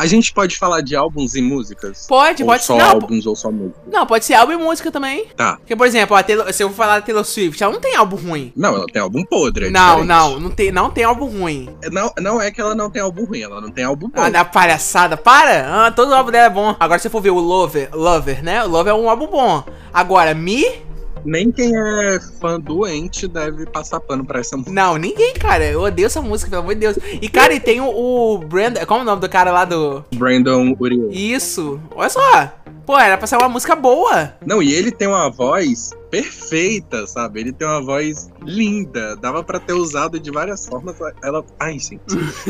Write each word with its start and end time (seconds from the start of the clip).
A 0.00 0.06
gente 0.06 0.32
pode 0.32 0.56
falar 0.56 0.80
de 0.80 0.96
álbuns 0.96 1.34
e 1.34 1.42
músicas? 1.42 2.06
Pode, 2.08 2.42
ou 2.42 2.48
pode 2.48 2.64
só 2.64 2.76
não, 2.76 2.86
álbuns 2.86 3.26
ou 3.26 3.36
só 3.36 3.50
músicas? 3.50 3.82
Não, 3.86 4.06
pode 4.06 4.24
ser 4.24 4.32
álbum 4.34 4.52
e 4.52 4.56
música 4.56 4.90
também. 4.90 5.26
Tá. 5.36 5.56
Porque, 5.56 5.76
por 5.76 5.86
exemplo, 5.86 6.16
a 6.16 6.22
Taylor- 6.22 6.50
se 6.52 6.62
eu 6.62 6.70
for 6.70 6.76
falar 6.76 7.00
da 7.00 7.02
Taylor 7.04 7.24
Swift, 7.24 7.62
ela 7.62 7.72
não 7.72 7.80
tem 7.80 7.94
álbum 7.96 8.16
ruim. 8.16 8.50
Não, 8.56 8.74
ela 8.76 8.86
tem 8.90 9.02
álbum 9.02 9.22
podre. 9.24 9.66
é 9.66 9.70
não, 9.70 9.86
diferente. 10.02 10.08
não, 10.08 10.40
não 10.40 10.50
tem, 10.50 10.72
não 10.72 10.90
tem 10.90 11.04
álbum 11.04 11.26
ruim. 11.26 11.68
não. 11.92 12.10
Não 12.18 12.40
é 12.40 12.50
que 12.50 12.60
ela 12.60 12.74
não 12.74 12.88
tem 12.90 13.02
álbum 13.02 13.24
ruim, 13.26 13.42
ela 13.42 13.60
não 13.60 13.70
tem 13.70 13.84
álbum 13.84 14.08
bom. 14.08 14.20
Ah, 14.20 14.30
da 14.30 14.44
palhaçada, 14.44 15.16
para! 15.16 15.86
Ah, 15.86 15.90
todo 15.90 16.14
álbum 16.14 16.30
dela 16.30 16.46
é 16.46 16.50
bom. 16.50 16.74
Agora, 16.80 16.98
se 16.98 17.02
você 17.02 17.10
for 17.10 17.20
ver 17.20 17.30
o 17.30 17.38
Lover, 17.38 17.90
Lover, 17.92 18.42
né? 18.42 18.64
O 18.64 18.68
Lover 18.68 18.92
é 18.92 18.96
um 18.96 19.08
álbum 19.10 19.26
bom. 19.26 19.62
Agora, 19.92 20.32
Me, 20.34 20.64
Nem 21.24 21.50
quem 21.50 21.72
é 21.76 22.20
fã 22.40 22.58
doente 22.58 23.28
deve 23.28 23.66
passar 23.66 24.00
pano 24.00 24.24
pra 24.24 24.40
essa 24.40 24.56
música. 24.56 24.72
não, 24.72 24.96
ninguém, 24.96 25.34
cara. 25.34 25.64
Eu 25.64 25.82
odeio 25.82 26.06
essa 26.06 26.22
música, 26.22 26.50
pelo 26.50 26.62
amor 26.62 26.74
de 26.74 26.80
Deus. 26.80 26.98
E, 27.20 27.28
cara, 27.28 27.52
e 27.54 27.60
tem 27.60 27.80
o, 27.80 27.88
o 27.88 28.38
Brandon. 28.38 28.84
Qual 28.86 29.00
é 29.00 29.02
o 29.02 29.06
nome 29.06 29.20
do 29.20 29.28
cara 29.28 29.50
lá 29.50 29.64
do. 29.64 30.04
Brandon 30.14 30.74
Uriel. 30.78 31.10
Isso. 31.10 31.80
Olha 31.94 32.08
só. 32.08 32.52
Pô, 32.86 32.98
era 32.98 33.16
pra 33.16 33.26
ser 33.26 33.36
uma 33.36 33.48
música 33.48 33.76
boa. 33.76 34.32
Não, 34.44 34.62
e 34.62 34.72
ele 34.72 34.90
tem 34.90 35.06
uma 35.06 35.30
voz 35.30 35.90
perfeita, 36.10 37.06
sabe? 37.06 37.40
Ele 37.40 37.52
tem 37.52 37.66
uma 37.66 37.80
voz 37.80 38.30
linda. 38.42 39.14
Dava 39.16 39.44
pra 39.44 39.60
ter 39.60 39.74
usado 39.74 40.18
de 40.18 40.30
várias 40.30 40.66
formas. 40.66 40.96
Ela. 41.22 41.44
Ai, 41.58 41.78
gente. 41.78 42.02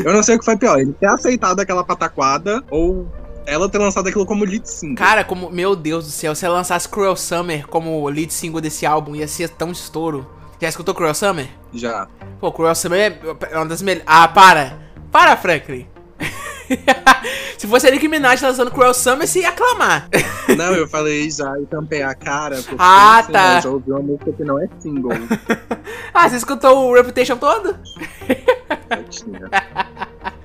Eu 0.03 0.11
não 0.13 0.23
sei 0.23 0.35
o 0.35 0.39
que 0.39 0.45
foi 0.45 0.57
pior. 0.57 0.79
Ele 0.79 0.93
ter 0.93 1.07
aceitado 1.07 1.59
aquela 1.59 1.83
pataquada 1.83 2.63
ou 2.71 3.07
ela 3.45 3.69
ter 3.69 3.77
lançado 3.77 4.07
aquilo 4.07 4.25
como 4.25 4.45
lead 4.45 4.69
single. 4.69 4.95
Cara, 4.95 5.23
como. 5.23 5.49
Meu 5.49 5.75
Deus 5.75 6.05
do 6.05 6.11
céu, 6.11 6.33
se 6.35 6.45
ela 6.45 6.55
lançasse 6.55 6.87
Cruel 6.87 7.15
Summer 7.15 7.67
como 7.67 8.07
lead 8.09 8.33
single 8.33 8.61
desse 8.61 8.85
álbum, 8.85 9.15
ia 9.15 9.27
ser 9.27 9.49
tão 9.49 9.71
estouro. 9.71 10.27
Já 10.59 10.69
escutou 10.69 10.93
Cruel 10.93 11.13
Summer? 11.15 11.47
Já. 11.73 12.07
Pô, 12.39 12.51
Cruel 12.51 12.75
Summer 12.75 12.99
é 12.99 13.19
é 13.51 13.57
uma 13.57 13.65
das 13.65 13.81
melhores. 13.81 14.05
Ah, 14.07 14.27
para! 14.27 14.77
Para, 15.11 15.35
Franklin! 15.35 15.87
Se 17.57 17.67
fosse 17.67 17.87
a 17.87 17.91
Nicki 17.91 18.07
Minaj 18.07 18.41
lançando 18.41 18.71
Cruel 18.71 18.93
Summer, 18.93 19.27
você 19.27 19.41
ia 19.41 19.49
aclamar. 19.49 20.07
Não, 20.57 20.73
eu 20.73 20.87
falei 20.87 21.29
já 21.29 21.59
e 21.59 21.65
tampei 21.65 22.01
a 22.01 22.13
cara. 22.15 22.55
Porque, 22.57 22.75
Ah, 22.77 23.23
tá. 23.31 23.57
Eu 23.57 23.61
já 23.61 23.69
ouvi 23.69 23.91
uma 23.91 23.99
música 24.01 24.31
que 24.31 24.43
não 24.43 24.59
é 24.59 24.67
single. 24.79 25.11
Ah, 26.13 26.29
você 26.29 26.35
escutou 26.35 26.89
o 26.89 26.93
Reputation 26.93 27.37
todo? 27.37 27.75
Tadinha. 28.89 29.49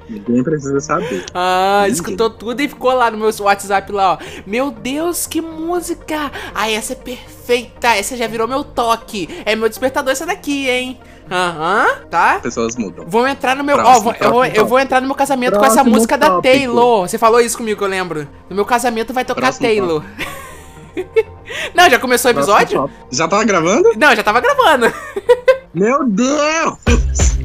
Ninguém 0.08 0.42
precisa 0.42 0.80
saber. 0.80 1.24
Ah, 1.34 1.80
Ninguém. 1.82 1.92
escutou 1.94 2.30
tudo 2.30 2.60
e 2.60 2.68
ficou 2.68 2.92
lá 2.92 3.10
no 3.10 3.18
meu 3.18 3.30
WhatsApp 3.40 3.90
lá, 3.92 4.12
ó. 4.14 4.18
Meu 4.46 4.70
Deus, 4.70 5.26
que 5.26 5.40
música! 5.40 6.30
Ai, 6.54 6.74
essa 6.74 6.92
é 6.92 6.96
perfeita! 6.96 7.88
Essa 7.88 8.16
já 8.16 8.26
virou 8.26 8.46
meu 8.46 8.62
toque. 8.62 9.28
É 9.44 9.56
meu 9.56 9.68
despertador 9.68 10.12
essa 10.12 10.24
daqui, 10.26 10.68
hein? 10.68 11.00
Aham, 11.30 11.86
tá? 12.08 12.38
Pessoas 12.40 12.76
mudam. 12.76 13.04
Vou 13.08 13.26
entrar 13.26 13.56
no 13.56 13.64
meu. 13.64 13.76
Ó, 13.76 13.80
Próximo, 13.82 14.10
eu, 14.20 14.30
vou, 14.30 14.40
próximo 14.42 14.56
eu 14.56 14.66
vou 14.66 14.78
entrar 14.78 15.00
no 15.00 15.08
meu 15.08 15.16
casamento 15.16 15.58
com 15.58 15.64
essa 15.64 15.74
Próximo 15.76 15.94
música 15.96 16.16
da 16.16 16.26
tópico. 16.26 16.42
Taylor. 16.54 17.08
Você 17.08 17.18
falou 17.18 17.40
isso 17.40 17.56
comigo, 17.58 17.84
eu 17.84 17.88
lembro. 17.88 18.28
No 18.48 18.54
meu 18.54 18.64
casamento 18.64 19.12
vai 19.12 19.24
tocar 19.24 19.40
Próximo 19.40 19.66
Taylor. 19.66 20.04
Não, 21.74 21.90
já 21.90 21.98
começou 21.98 22.30
o 22.30 22.34
episódio? 22.34 22.78
Próximo. 22.78 23.06
Já 23.10 23.28
tava 23.28 23.44
gravando? 23.44 23.90
Não, 23.96 24.14
já 24.14 24.22
tava 24.22 24.40
gravando. 24.40 24.86
Meu 25.74 26.06
Deus! 26.08 26.78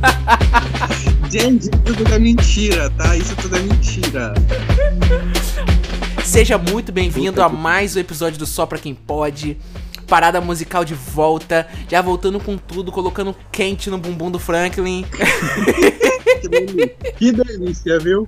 Gente, 1.31 1.69
isso 1.69 1.95
tudo 1.95 2.13
é 2.13 2.19
mentira, 2.19 2.89
tá? 2.89 3.15
Isso 3.15 3.33
tudo 3.37 3.55
é 3.55 3.59
mentira. 3.61 4.33
Seja 6.25 6.57
muito 6.57 6.91
bem-vindo 6.91 7.41
a 7.41 7.47
mais 7.47 7.95
um 7.95 7.99
episódio 7.99 8.37
do 8.37 8.45
Só 8.45 8.65
Pra 8.65 8.77
Quem 8.77 8.93
Pode. 8.93 9.57
Parada 10.07 10.41
musical 10.41 10.83
de 10.83 10.93
volta, 10.93 11.65
já 11.87 12.01
voltando 12.01 12.37
com 12.37 12.57
tudo, 12.57 12.91
colocando 12.91 13.33
quente 13.49 13.89
no 13.89 13.97
bumbum 13.97 14.29
do 14.29 14.39
Franklin. 14.39 15.05
Que 17.17 17.31
delícia, 17.31 17.99
viu? 17.99 18.27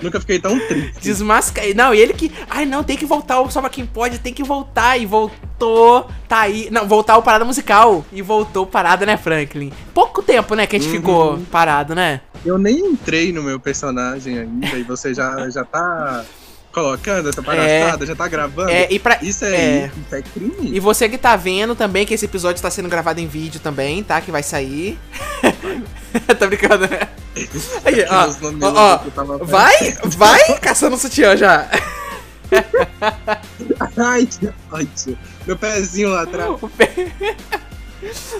Nunca 0.00 0.20
fiquei 0.20 0.38
tão 0.38 0.58
triste. 0.68 1.00
Desmasca. 1.00 1.60
Não, 1.74 1.94
e 1.94 1.98
ele 1.98 2.12
que. 2.12 2.32
Ai, 2.48 2.64
não, 2.64 2.82
tem 2.84 2.96
que 2.96 3.04
voltar 3.06 3.40
o 3.40 3.50
Só 3.50 3.60
Pra 3.60 3.70
Quem 3.70 3.84
Pode, 3.86 4.18
tem 4.18 4.32
que 4.32 4.42
voltar. 4.44 4.96
E 4.98 5.06
voltou. 5.06 6.08
Tá 6.28 6.40
aí. 6.40 6.68
Não, 6.70 6.86
voltar 6.86 7.16
o 7.16 7.22
Parada 7.22 7.44
Musical. 7.44 8.04
E 8.12 8.22
voltou 8.22 8.66
parada, 8.66 9.04
né, 9.04 9.16
Franklin? 9.16 9.72
Pouco 9.92 10.22
tempo, 10.22 10.54
né, 10.54 10.66
que 10.66 10.76
a 10.76 10.78
gente 10.78 10.88
Uhum. 10.90 10.96
ficou 10.96 11.38
parado, 11.50 11.94
né? 11.94 12.20
Eu 12.44 12.58
nem 12.58 12.78
entrei 12.78 13.32
no 13.32 13.42
meu 13.42 13.58
personagem 13.58 14.38
ainda 14.38 14.76
e 14.78 14.82
você 14.84 15.12
já, 15.12 15.50
já 15.50 15.64
tá 15.64 16.24
colocando 16.70 17.28
essa 17.28 17.42
palhaçada, 17.42 18.06
já 18.06 18.14
tá 18.14 18.28
gravando. 18.28 18.70
É, 18.70 18.86
e 18.90 18.98
pra. 18.98 19.18
Isso 19.20 19.44
é. 19.44 19.48
é, 19.54 19.90
isso 20.06 20.14
é 20.14 20.22
crime. 20.22 20.70
E 20.76 20.78
você 20.78 21.08
que 21.08 21.18
tá 21.18 21.34
vendo 21.34 21.74
também 21.74 22.06
que 22.06 22.14
esse 22.14 22.24
episódio 22.26 22.62
tá 22.62 22.70
sendo 22.70 22.88
gravado 22.88 23.20
em 23.20 23.26
vídeo 23.26 23.58
também, 23.60 24.02
tá? 24.04 24.20
Que 24.20 24.30
vai 24.30 24.42
sair. 24.44 24.96
tá 26.38 26.46
brincando, 26.46 26.86
né? 26.88 27.08
Aí, 27.84 28.04
ó, 28.08 28.26
ó, 28.66 28.94
ó, 28.94 28.98
que 28.98 29.06
eu 29.08 29.12
tava- 29.12 29.38
Vai, 29.44 29.92
vai 30.16 30.58
caçando 30.58 30.96
o 30.96 30.98
sutiã 30.98 31.36
já. 31.36 31.68
Ai, 33.96 34.26
que 34.26 34.48
ódio. 34.70 35.18
Meu 35.46 35.56
pezinho 35.56 36.10
lá 36.10 36.22
atrás. 36.22 36.50
Pé- 36.76 37.12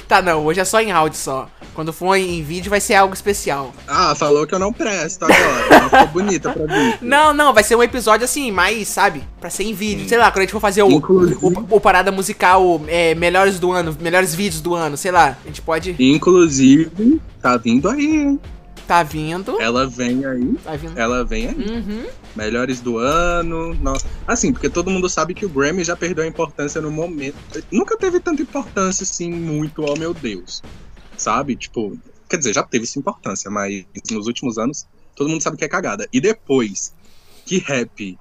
tá, 0.07 0.23
não, 0.23 0.45
hoje 0.45 0.61
é 0.61 0.65
só 0.65 0.81
em 0.81 0.93
áudio 0.93 1.19
só. 1.19 1.49
Quando 1.75 1.93
for 1.93 2.17
em 2.17 2.43
vídeo 2.43 2.71
vai 2.71 2.81
ser 2.81 2.95
algo 2.95 3.15
especial. 3.15 3.73
Ah, 3.87 4.13
falou 4.15 4.45
que 4.47 4.53
eu 4.55 4.59
não 4.59 4.73
presto 4.73 5.25
agora. 5.25 5.85
Ficou 5.85 6.07
bonita 6.09 6.51
pra 6.51 6.65
mim. 6.67 6.95
Não, 7.01 7.33
não, 7.33 7.55
vai 7.55 7.63
ser 7.63 7.77
um 7.77 7.83
episódio 7.83 8.25
assim, 8.25 8.51
mais, 8.51 8.89
sabe? 8.89 9.23
Pra 9.41 9.49
ser 9.49 9.63
em 9.63 9.73
vídeo. 9.75 10.09
Sei 10.09 10.19
lá, 10.19 10.29
quando 10.33 10.39
a 10.39 10.41
gente 10.43 10.53
for 10.53 10.61
fazer 10.61 10.83
o, 10.83 10.91
Inclusive- 10.91 11.39
o, 11.41 11.77
o 11.77 11.81
parada 11.81 12.11
musical 12.11 12.81
é, 12.89 13.15
melhores 13.15 13.61
do 13.61 13.71
ano, 13.71 13.97
melhores 14.01 14.35
vídeos 14.35 14.61
do 14.61 14.75
ano, 14.75 14.97
sei 14.97 15.13
lá. 15.13 15.37
A 15.45 15.47
gente 15.47 15.63
pode. 15.63 15.95
Inclusive, 16.01 17.21
tá 17.41 17.57
vindo 17.57 17.89
aí, 17.89 18.05
hein? 18.23 18.41
Tá 18.89 19.03
vindo. 19.03 19.61
Ela 19.61 19.87
vem 19.87 20.25
aí. 20.25 20.55
Tá 20.65 20.75
vindo. 20.75 20.99
Ela 20.99 21.23
vem 21.23 21.49
aí. 21.49 21.55
Uhum. 21.55 22.07
Melhores 22.35 22.81
do 22.81 22.97
ano. 22.97 23.75
Nossa. 23.75 24.07
Assim, 24.27 24.51
porque 24.51 24.71
todo 24.71 24.91
mundo 24.91 25.11
sabe 25.11 25.35
que 25.35 25.45
o 25.45 25.49
Grammy 25.51 25.85
já 25.85 25.95
perdeu 25.95 26.25
a 26.25 26.27
importância 26.27 26.81
no 26.81 26.91
momento. 26.91 27.37
Nunca 27.71 27.99
teve 27.99 28.19
tanta 28.19 28.41
importância 28.41 29.05
assim, 29.05 29.31
muito, 29.31 29.85
oh 29.85 29.95
meu 29.95 30.15
Deus. 30.15 30.63
Sabe? 31.19 31.55
Tipo, 31.55 31.99
quer 32.31 32.39
dizer, 32.39 32.55
já 32.55 32.63
teve 32.63 32.85
essa 32.85 32.99
importância, 32.99 33.51
mas 33.51 33.85
nos 34.11 34.27
últimos 34.27 34.57
anos 34.57 34.87
todo 35.15 35.29
mundo 35.29 35.43
sabe 35.43 35.59
que 35.59 35.67
é 35.67 35.69
cagada. 35.69 36.09
E 36.11 36.19
depois 36.19 36.95
que 37.45 37.59
Rap 37.59 38.19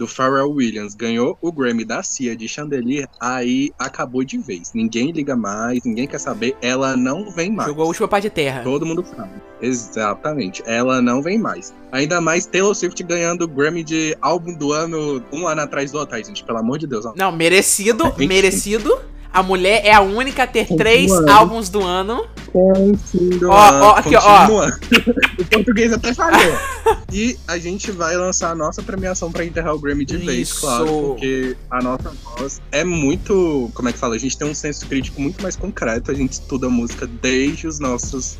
do 0.00 0.06
Pharrell 0.06 0.50
Williams 0.50 0.94
ganhou 0.94 1.36
o 1.42 1.52
Grammy 1.52 1.84
da 1.84 2.02
Cia 2.02 2.34
de 2.34 2.48
Chandelier, 2.48 3.06
aí 3.20 3.70
acabou 3.78 4.24
de 4.24 4.38
vez. 4.38 4.72
Ninguém 4.72 5.10
liga 5.10 5.36
mais, 5.36 5.84
ninguém 5.84 6.08
quer 6.08 6.18
saber, 6.18 6.56
ela 6.62 6.96
não 6.96 7.30
vem 7.30 7.52
mais. 7.52 7.68
Jogou 7.68 7.84
a 7.84 7.88
última 7.88 8.08
pá 8.08 8.18
de 8.18 8.30
terra. 8.30 8.62
Todo 8.62 8.86
mundo 8.86 9.04
sabe. 9.14 9.32
Exatamente. 9.60 10.62
Ela 10.64 11.02
não 11.02 11.20
vem 11.20 11.38
mais. 11.38 11.74
Ainda 11.92 12.18
mais 12.18 12.46
Taylor 12.46 12.74
Swift 12.74 13.02
ganhando 13.02 13.42
o 13.42 13.48
Grammy 13.48 13.84
de 13.84 14.16
álbum 14.22 14.54
do 14.54 14.72
ano, 14.72 15.22
um 15.30 15.46
ano 15.46 15.60
atrás 15.60 15.92
do 15.92 15.98
outro. 15.98 16.16
Gente, 16.16 16.42
pelo 16.44 16.56
amor 16.56 16.78
de 16.78 16.86
Deus. 16.86 17.04
Não, 17.14 17.30
merecido, 17.30 18.10
merecido. 18.16 18.98
A 19.32 19.42
mulher 19.42 19.82
é 19.84 19.92
a 19.92 20.00
única 20.00 20.42
a 20.42 20.46
ter 20.46 20.66
três 20.66 21.08
Continuando. 21.10 21.32
álbuns 21.32 21.68
do 21.68 21.82
ano. 21.82 22.26
Continuando. 22.52 23.48
Ó, 23.48 23.90
ó, 23.92 23.96
aqui, 23.96 24.16
ó. 24.16 24.20
continuando. 24.40 24.76
o 25.38 25.44
português 25.44 25.92
até 25.92 26.12
falhou. 26.12 26.52
e 27.12 27.38
a 27.46 27.56
gente 27.58 27.92
vai 27.92 28.16
lançar 28.16 28.50
a 28.50 28.54
nossa 28.54 28.82
premiação 28.82 29.30
pra 29.30 29.44
enterrar 29.44 29.74
o 29.74 29.78
Grammy 29.78 30.04
de 30.04 30.16
vez, 30.16 30.48
Isso. 30.48 30.60
claro. 30.60 30.86
Porque 30.86 31.56
a 31.70 31.80
nossa 31.80 32.10
voz 32.24 32.60
é 32.72 32.82
muito. 32.82 33.70
Como 33.74 33.88
é 33.88 33.92
que 33.92 33.98
fala? 33.98 34.16
A 34.16 34.18
gente 34.18 34.36
tem 34.36 34.48
um 34.48 34.54
senso 34.54 34.86
crítico 34.86 35.20
muito 35.20 35.40
mais 35.42 35.54
concreto. 35.54 36.10
A 36.10 36.14
gente 36.14 36.32
estuda 36.32 36.68
música 36.68 37.06
desde 37.06 37.66
os 37.68 37.78
nossos 37.78 38.36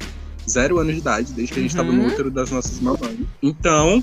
zero 0.49 0.79
anos 0.79 0.95
de 0.95 1.01
idade, 1.01 1.33
desde 1.33 1.53
que 1.55 1.61
a 1.61 1.63
gente 1.63 1.77
tava 1.77 1.93
no 1.93 2.01
Uhum. 2.03 2.09
útero 2.09 2.31
das 2.33 2.51
nossas 2.51 2.81
mamães. 2.81 3.21
Então, 3.41 4.03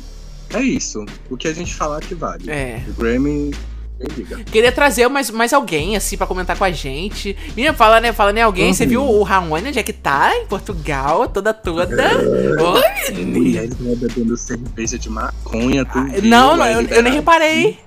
é 0.53 0.61
isso. 0.61 1.03
O 1.29 1.35
que 1.35 1.49
a 1.49 1.53
gente 1.53 1.73
falar 1.75 1.99
que 1.99 2.15
vale. 2.15 2.49
É. 2.49 2.81
O 2.87 2.93
Grammy. 2.93 3.51
Queria 4.51 4.71
trazer 4.71 5.07
mais, 5.07 5.29
mais 5.29 5.53
alguém, 5.53 5.95
assim, 5.95 6.17
pra 6.17 6.27
comentar 6.27 6.57
com 6.57 6.63
a 6.63 6.71
gente. 6.71 7.35
Menina, 7.55 7.73
fala, 7.73 7.99
né? 7.99 8.13
Falando 8.13 8.37
em 8.37 8.41
alguém, 8.41 8.73
você 8.73 8.83
Uhum. 8.83 8.89
viu 8.89 9.03
o 9.03 9.23
Raoni, 9.23 9.69
onde 9.69 9.79
é 9.79 9.83
que 9.83 9.93
tá? 9.93 10.31
Em 10.35 10.45
Portugal, 10.45 11.27
toda, 11.27 11.53
toda. 11.53 12.11
Oi, 12.17 13.11
menino. 13.13 13.39
Mulheres 13.39 13.79
né, 13.79 13.95
bebendo 13.95 14.37
cerveja 14.37 14.97
de 14.99 15.09
maconha, 15.09 15.83
tu 15.85 16.03
viu? 16.03 16.23
Não, 16.23 16.55
não, 16.55 16.65
eu, 16.67 16.81
eu 16.81 17.03
nem 17.03 17.13
reparei. 17.13 17.79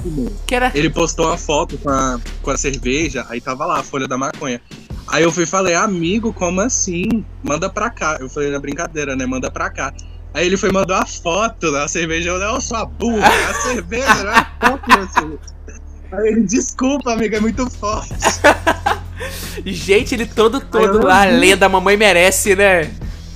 Que 0.46 0.54
era. 0.54 0.70
Ele 0.74 0.90
postou 0.90 1.26
uma 1.26 1.38
foto 1.38 1.78
com 1.78 1.90
a, 1.90 2.18
com 2.42 2.50
a 2.50 2.56
cerveja, 2.56 3.24
aí 3.28 3.40
tava 3.40 3.64
lá 3.66 3.80
a 3.80 3.82
folha 3.82 4.08
da 4.08 4.18
maconha. 4.18 4.60
Aí 5.08 5.22
eu 5.22 5.32
fui 5.32 5.42
e 5.44 5.46
falei, 5.46 5.74
amigo, 5.74 6.32
como 6.32 6.60
assim? 6.60 7.24
Manda 7.42 7.68
pra 7.68 7.90
cá. 7.90 8.16
Eu 8.20 8.28
falei 8.28 8.50
na 8.50 8.58
brincadeira, 8.60 9.16
né? 9.16 9.26
Manda 9.26 9.50
pra 9.50 9.68
cá. 9.70 9.92
Aí 10.32 10.46
ele 10.46 10.56
foi 10.56 10.68
e 10.70 10.72
mandou 10.72 10.94
a 10.94 11.04
foto 11.04 11.72
da 11.72 11.88
cerveja. 11.88 12.30
Eu, 12.30 12.38
não, 12.38 12.60
sua 12.60 12.84
burra, 12.84 13.26
é 13.26 13.44
a 13.50 13.54
cerveja, 13.54 14.14
não 14.22 14.30
é 14.32 14.36
a 14.38 14.68
foto 14.68 14.88
da 14.88 15.08
cerveja. 15.08 15.38
Aí 16.12 16.28
ele, 16.28 16.42
desculpa, 16.42 17.12
amigo, 17.12 17.36
é 17.36 17.40
muito 17.40 17.68
forte. 17.70 18.14
Gente, 19.64 20.14
ele 20.14 20.26
todo, 20.26 20.60
todo 20.60 21.04
lá, 21.04 21.24
lenda, 21.24 21.66
a 21.66 21.68
mamãe 21.68 21.96
merece, 21.96 22.56
né? 22.56 22.90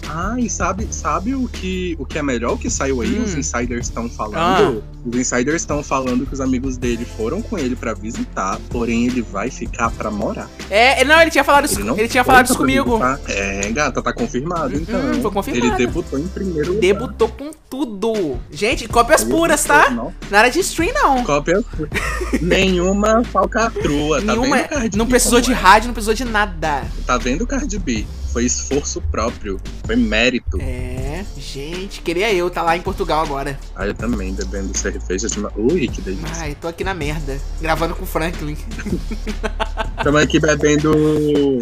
Ah, 0.08 0.34
e 0.38 0.48
sabe, 0.50 0.86
sabe 0.90 1.34
o, 1.34 1.48
que, 1.48 1.96
o 1.98 2.04
que 2.06 2.18
é 2.18 2.22
melhor? 2.22 2.52
O 2.54 2.58
que 2.58 2.68
saiu 2.70 3.00
aí? 3.00 3.18
Hum. 3.18 3.24
Os 3.24 3.34
insiders 3.34 3.86
estão 3.88 4.08
falando. 4.08 4.36
Ah. 4.82 4.94
Os 5.06 5.16
insiders 5.16 5.62
estão 5.62 5.82
falando 5.82 6.24
que 6.26 6.32
os 6.32 6.40
amigos 6.40 6.76
dele 6.76 7.04
foram 7.16 7.42
com 7.42 7.58
ele 7.58 7.76
pra 7.76 7.92
visitar, 7.92 8.58
porém 8.70 9.06
ele 9.06 9.20
vai 9.20 9.50
ficar 9.50 9.90
pra 9.90 10.10
morar. 10.10 10.48
É, 10.70 11.04
não, 11.04 11.20
ele 11.20 11.30
tinha 11.30 11.44
falado 11.44 11.66
isso, 11.66 11.78
Ele 11.80 11.90
ele, 11.90 12.08
tinha 12.08 12.24
falado 12.24 12.46
isso 12.46 12.56
comigo. 12.56 12.96
visitar. 12.98 13.20
É, 13.28 13.70
gata, 13.70 14.00
tá 14.02 14.12
confirmado, 14.14 14.74
Hum, 14.76 14.78
então. 14.80 15.00
foi 15.20 15.30
confirmado. 15.30 15.66
Ele 15.66 15.76
debutou 15.76 16.18
em 16.18 16.26
primeiro 16.28 16.68
lugar. 16.68 16.80
Debutou 16.80 17.28
com 17.28 17.50
tudo. 17.68 18.38
Gente, 18.50 18.88
cópias 18.88 19.22
Ele 19.22 19.30
puras, 19.30 19.62
tá? 19.64 19.90
Não, 19.90 20.12
Nada 20.30 20.48
de 20.50 20.60
stream, 20.60 20.92
não. 20.94 21.22
cópia 21.24 21.62
Nenhuma 22.40 23.22
falcatrua, 23.24 24.20
tá 24.22 24.32
Nenhuma, 24.32 24.58
Cardi 24.62 24.96
não 24.96 25.06
precisou 25.06 25.40
de 25.40 25.52
é? 25.52 25.54
rádio, 25.54 25.88
não 25.88 25.94
precisou 25.94 26.14
de 26.14 26.24
nada. 26.24 26.82
Tá 27.06 27.18
vendo, 27.18 27.46
Cardi 27.46 27.78
B? 27.78 28.06
Foi 28.34 28.44
esforço 28.44 29.00
próprio, 29.00 29.60
foi 29.86 29.94
mérito. 29.94 30.58
É, 30.60 31.24
gente, 31.38 32.00
queria 32.00 32.32
eu 32.34 32.48
estar 32.48 32.62
lá 32.62 32.76
em 32.76 32.80
Portugal 32.82 33.22
agora. 33.22 33.56
Ah, 33.76 33.86
eu 33.86 33.94
também, 33.94 34.34
bebendo 34.34 34.76
cerveja 34.76 35.28
de... 35.28 35.38
ma- 35.38 35.52
Ui, 35.54 35.86
que 35.86 36.00
delícia. 36.02 36.26
Ai, 36.42 36.56
tô 36.60 36.66
aqui 36.66 36.82
na 36.82 36.94
merda, 36.94 37.40
gravando 37.60 37.94
com 37.94 38.02
o 38.02 38.06
Franklin. 38.06 38.56
Estamos 39.96 40.20
aqui 40.20 40.40
bebendo 40.40 41.60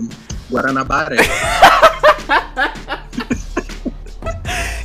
Guaranabaré. 0.50 1.16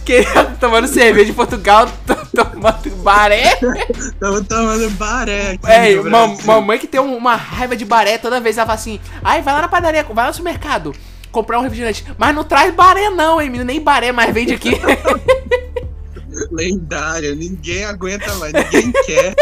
Queria 0.04 0.44
tomando 0.60 0.88
cerveja 0.88 1.32
em 1.32 1.34
Portugal, 1.34 1.90
tomando 2.34 2.96
baré. 2.98 3.58
Estamos 3.92 4.46
tomando 4.48 4.90
baré 4.92 5.52
aqui 5.52 5.68
É, 5.72 5.96
no 5.96 6.04
ma- 6.10 6.28
Brasil. 6.28 6.46
mamãe 6.48 6.80
que 6.80 6.88
tem 6.88 7.00
um- 7.00 7.16
uma 7.16 7.36
raiva 7.36 7.76
de 7.76 7.84
baré, 7.84 8.18
toda 8.18 8.40
vez 8.40 8.58
ela 8.58 8.66
fala 8.66 8.78
assim: 8.80 9.00
ai, 9.24 9.42
vai 9.42 9.54
lá 9.54 9.62
na 9.62 9.68
padaria, 9.68 10.04
vai 10.04 10.16
lá 10.26 10.28
no 10.28 10.34
supermercado. 10.34 10.94
Comprar 11.38 11.60
um 11.60 11.62
refrigerante. 11.62 12.04
Mas 12.18 12.34
não 12.34 12.44
traz 12.44 12.74
baré, 12.74 13.12
não, 13.12 13.40
hein, 13.40 13.48
menino? 13.48 13.64
Nem 13.64 13.80
baré 13.80 14.12
mais 14.12 14.34
vende 14.34 14.56
aqui. 14.56 14.72
Lendária, 16.52 17.36
ninguém 17.36 17.86
aguenta 17.86 18.34
mais, 18.38 18.52
ninguém 18.54 18.92
quer. 19.06 19.36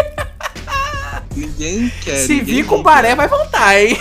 Ninguém 1.34 1.90
quer. 2.04 2.18
Se 2.18 2.34
ninguém 2.34 2.44
vir 2.44 2.66
com 2.66 2.84
baré, 2.84 3.16
vai 3.16 3.30
voltar, 3.30 3.80
hein? 3.82 3.98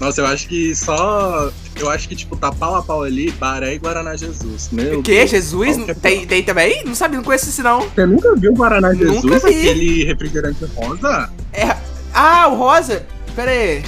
Nossa, 0.00 0.22
eu 0.22 0.26
acho 0.26 0.48
que 0.48 0.74
só. 0.74 1.50
Eu 1.76 1.90
acho 1.90 2.08
que, 2.08 2.16
tipo, 2.16 2.34
tá 2.34 2.50
pau 2.50 2.76
a 2.76 2.82
pau 2.82 3.02
ali, 3.02 3.30
Baré 3.32 3.74
e 3.74 3.78
Guaraná 3.78 4.16
Jesus. 4.16 4.70
Meu 4.72 5.00
O 5.00 5.02
quê? 5.02 5.18
Deus. 5.18 5.30
Jesus? 5.30 5.88
É 5.88 5.92
Tem, 5.94 6.26
tem 6.26 6.42
também? 6.42 6.82
Não 6.84 6.94
sabia, 6.94 7.18
não 7.18 7.24
conheço 7.24 7.50
esse 7.50 7.62
não. 7.62 7.82
Você 7.82 8.06
nunca 8.06 8.34
viu 8.36 8.52
o 8.52 8.54
Guaraná 8.54 8.92
Nunca 8.94 9.38
Jesus? 9.38 9.42
vi. 9.42 9.68
Aquele 9.68 10.04
refrigerante 10.04 10.64
rosa? 10.74 11.30
É... 11.52 11.76
Ah, 12.14 12.48
o 12.48 12.56
rosa? 12.56 13.04
Pera 13.36 13.50
aí. 13.50 13.82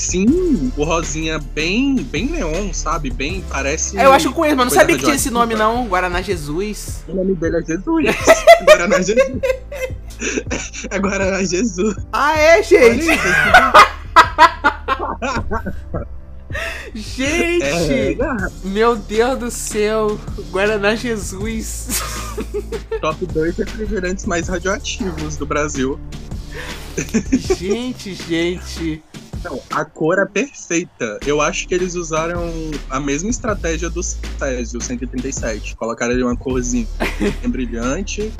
Sim, 0.00 0.72
o 0.78 0.84
rosinha 0.84 1.38
bem, 1.38 1.96
bem 1.96 2.24
neon, 2.24 2.72
sabe? 2.72 3.10
Bem, 3.10 3.44
parece. 3.50 3.98
É, 3.98 4.06
eu 4.06 4.12
acho 4.12 4.28
que 4.28 4.32
eu 4.32 4.34
conheço, 4.34 4.56
mas 4.56 4.66
não 4.68 4.74
sabia 4.74 4.96
que 4.96 5.02
tinha 5.04 5.14
esse 5.14 5.28
nome 5.30 5.54
não. 5.54 5.86
Guaraná 5.86 6.22
Jesus. 6.22 7.04
O 7.06 7.14
nome 7.14 7.34
dele 7.34 7.58
é 7.58 7.62
Jesus. 7.62 8.16
Guaraná 8.64 8.96
Jesus. 9.02 9.40
É 10.90 10.98
Guaraná 10.98 11.44
Jesus. 11.44 11.96
Ah, 12.14 12.34
é, 12.34 12.54
Olha 12.54 12.62
gente? 12.64 13.10
isso, 16.94 17.16
Gente! 17.16 18.22
é, 18.22 18.36
Meu 18.64 18.96
Deus 18.96 19.38
do 19.38 19.50
céu. 19.50 20.18
Guaraná 20.50 20.94
Jesus. 20.94 22.00
top 23.02 23.26
2 23.26 23.54
refrigerantes 23.58 24.24
mais 24.24 24.48
radioativos 24.48 25.36
do 25.36 25.44
Brasil. 25.44 26.00
gente, 27.58 28.14
gente. 28.14 29.02
Não, 29.42 29.60
a 29.70 29.84
cor 29.84 30.18
é 30.18 30.26
perfeita. 30.26 31.18
Eu 31.26 31.40
acho 31.40 31.66
que 31.66 31.74
eles 31.74 31.94
usaram 31.94 32.42
a 32.90 33.00
mesma 33.00 33.30
estratégia 33.30 33.88
do 33.88 34.02
Césio 34.02 34.80
137. 34.80 35.74
Colocaram 35.76 36.12
ali 36.12 36.22
uma 36.22 36.36
corzinha 36.36 36.86
brilhante 37.48 38.32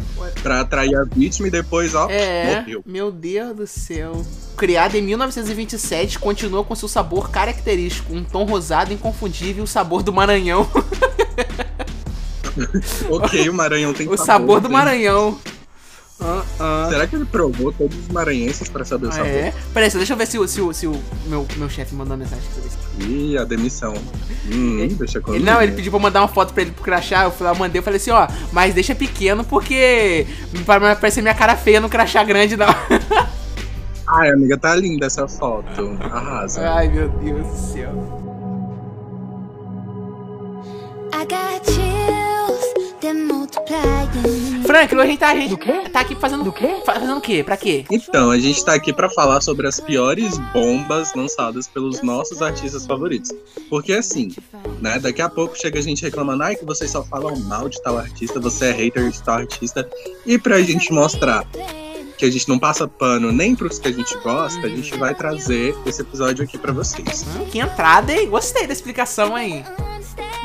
pra 0.43 0.61
atrair 0.61 0.95
a 0.97 1.05
vítima 1.05 1.49
e 1.49 1.51
depois, 1.51 1.95
ó, 1.95 2.09
É, 2.11 2.61
morreu. 2.61 2.83
meu 2.85 3.11
Deus 3.11 3.57
do 3.57 3.67
céu. 3.67 4.25
Criado 4.57 4.95
em 4.97 5.03
1927, 5.03 6.19
continua 6.19 6.63
com 6.63 6.75
seu 6.75 6.87
sabor 6.89 7.31
característico, 7.31 8.13
um 8.15 8.23
tom 8.23 8.45
rosado 8.45 8.93
inconfundível, 8.93 9.65
o 9.65 9.67
sabor 9.67 10.03
do 10.03 10.13
Maranhão. 10.13 10.69
Ok, 13.09 13.49
o 13.49 13.55
Maranhão 13.55 13.93
tem 13.95 14.09
o 14.11 14.17
sabor 14.17 14.61
do 14.61 14.69
tem- 14.69 14.77
Maranhão. 14.77 15.39
Ah, 16.23 16.43
ah. 16.61 16.87
Será 16.91 17.07
que 17.07 17.17
ele 17.17 17.25
provou 17.25 17.73
todos 17.73 17.97
os 17.99 18.09
maranhenses 18.09 18.69
pra 18.69 18.85
saber 18.85 19.07
o 19.07 19.09
Ah, 19.09 19.13
sabor? 19.13 19.27
é? 19.29 19.55
Peraí, 19.73 19.91
deixa 19.91 20.13
eu 20.13 20.17
ver 20.17 20.27
se, 20.27 20.39
o- 20.39 20.47
se, 20.47 20.61
o- 20.61 20.73
se 20.75 20.87
o 20.87 20.95
meu, 21.27 21.47
meu 21.57 21.69
chefe 21.71 21.95
mandou 21.95 22.13
uma 22.15 22.23
mensagem 22.25 22.45
pra 22.53 22.63
ver. 22.63 23.11
Ih, 23.11 23.39
a 23.39 23.45
demissão. 23.45 23.95
Hum, 24.53 24.79
Ele- 24.81 24.95
deixa 24.95 25.21
comigo. 25.21 25.43
Ele, 25.43 25.51
não, 25.51 25.63
ele 25.63 25.73
pediu 25.73 25.91
pra 25.91 25.99
eu 25.99 26.03
mandar 26.03 26.21
uma 26.21 26.29
foto 26.29 26.53
pra 26.53 26.63
ele 26.63 26.73
pro 26.73 26.85
crachá. 26.85 27.25
Eu 27.25 27.31
fui 27.31 27.47
lá, 27.47 27.55
mandei, 27.55 27.79
eu 27.79 27.83
falei 27.83 27.97
assim, 27.99 28.11
ó, 28.11 28.29
mas 28.53 28.75
deixa 28.75 28.95
pequeno 28.95 29.45
porque 29.45 30.27
pra 30.67 30.79
não 30.79 30.95
parecer 30.97 31.23
minha 31.23 31.35
cara 31.35 31.57
feia 31.57 31.81
no 31.81 31.89
crachá 31.89 32.23
grande, 32.23 32.57
não. 32.57 32.67
Ai, 34.13 34.31
amiga, 34.31 34.59
tá 34.59 34.75
linda 34.75 35.07
essa 35.07 35.27
foto. 35.29 35.97
Arrasa. 36.01 36.69
Ai, 36.69 36.89
meu 36.89 37.09
Deus 37.09 37.47
do 37.47 37.57
céu. 37.73 38.21
I 41.13 41.25
got 41.25 41.61
multiplying. 41.67 42.20
Frank, 44.65 44.95
hoje 44.95 45.03
a 45.03 45.07
gente 45.07 45.19
tá, 45.19 45.29
a 45.31 45.35
gente 45.35 45.91
tá 45.91 46.01
aqui 46.01 46.15
fazendo 46.15 46.49
o 46.49 46.53
quê? 46.53 46.77
Fazendo 46.87 47.17
o 47.17 47.21
quê? 47.21 47.43
Pra 47.43 47.57
quê? 47.57 47.85
Então, 47.91 48.31
a 48.31 48.39
gente 48.39 48.65
tá 48.65 48.75
aqui 48.75 48.93
pra 48.93 49.11
falar 49.11 49.41
sobre 49.41 49.67
as 49.67 49.81
piores 49.81 50.39
bombas 50.53 51.13
lançadas 51.15 51.67
pelos 51.67 52.03
nossos 52.03 52.41
artistas 52.41 52.87
favoritos. 52.87 53.33
Porque 53.69 53.95
assim, 53.95 54.31
né, 54.81 54.99
daqui 54.99 55.21
a 55.21 55.29
pouco 55.29 55.59
chega 55.59 55.79
a 55.79 55.83
gente 55.83 56.03
reclamando, 56.03 56.43
ai, 56.45 56.55
que 56.55 56.65
vocês 56.65 56.91
só 56.91 57.03
falam 57.03 57.37
mal 57.41 57.69
de 57.69 57.83
tal 57.83 57.99
artista, 57.99 58.39
você 58.39 58.67
é 58.67 58.73
hater 58.73 59.11
de 59.11 59.23
tal 59.23 59.39
artista. 59.39 59.89
E 60.25 60.39
pra 60.39 60.61
gente 60.61 60.93
mostrar 60.93 61.45
que 62.17 62.25
a 62.25 62.31
gente 62.31 62.49
não 62.49 62.59
passa 62.59 62.87
pano 62.87 63.33
nem 63.33 63.57
pros 63.57 63.79
que 63.79 63.89
a 63.89 63.93
gente 63.93 64.17
gosta, 64.19 64.67
a 64.67 64.69
gente 64.69 64.97
vai 64.97 65.15
trazer 65.15 65.75
esse 65.87 66.03
episódio 66.03 66.45
aqui 66.45 66.59
pra 66.59 66.73
vocês. 66.73 67.25
Hum, 67.37 67.47
que 67.47 67.59
entrada, 67.59 68.13
hein? 68.13 68.29
Gostei 68.29 68.67
da 68.67 68.73
explicação 68.73 69.35
aí. 69.35 69.65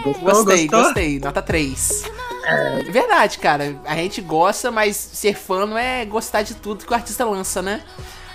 Gostou? 0.04 0.46
Gostei, 0.46 0.68
Gostou? 0.68 0.84
gostei. 0.84 1.20
Nota 1.20 1.42
3. 1.42 2.04
Verdade, 2.92 3.38
cara. 3.38 3.75
A 3.86 3.95
gente 3.95 4.21
gosta, 4.21 4.71
mas 4.71 4.95
ser 4.95 5.36
fã 5.36 5.65
não 5.65 5.77
é 5.77 6.06
gostar 6.06 6.42
de 6.42 6.53
tudo 6.56 6.86
que 6.86 6.92
o 6.92 6.95
artista 6.95 7.25
lança, 7.25 7.62
né? 7.62 7.81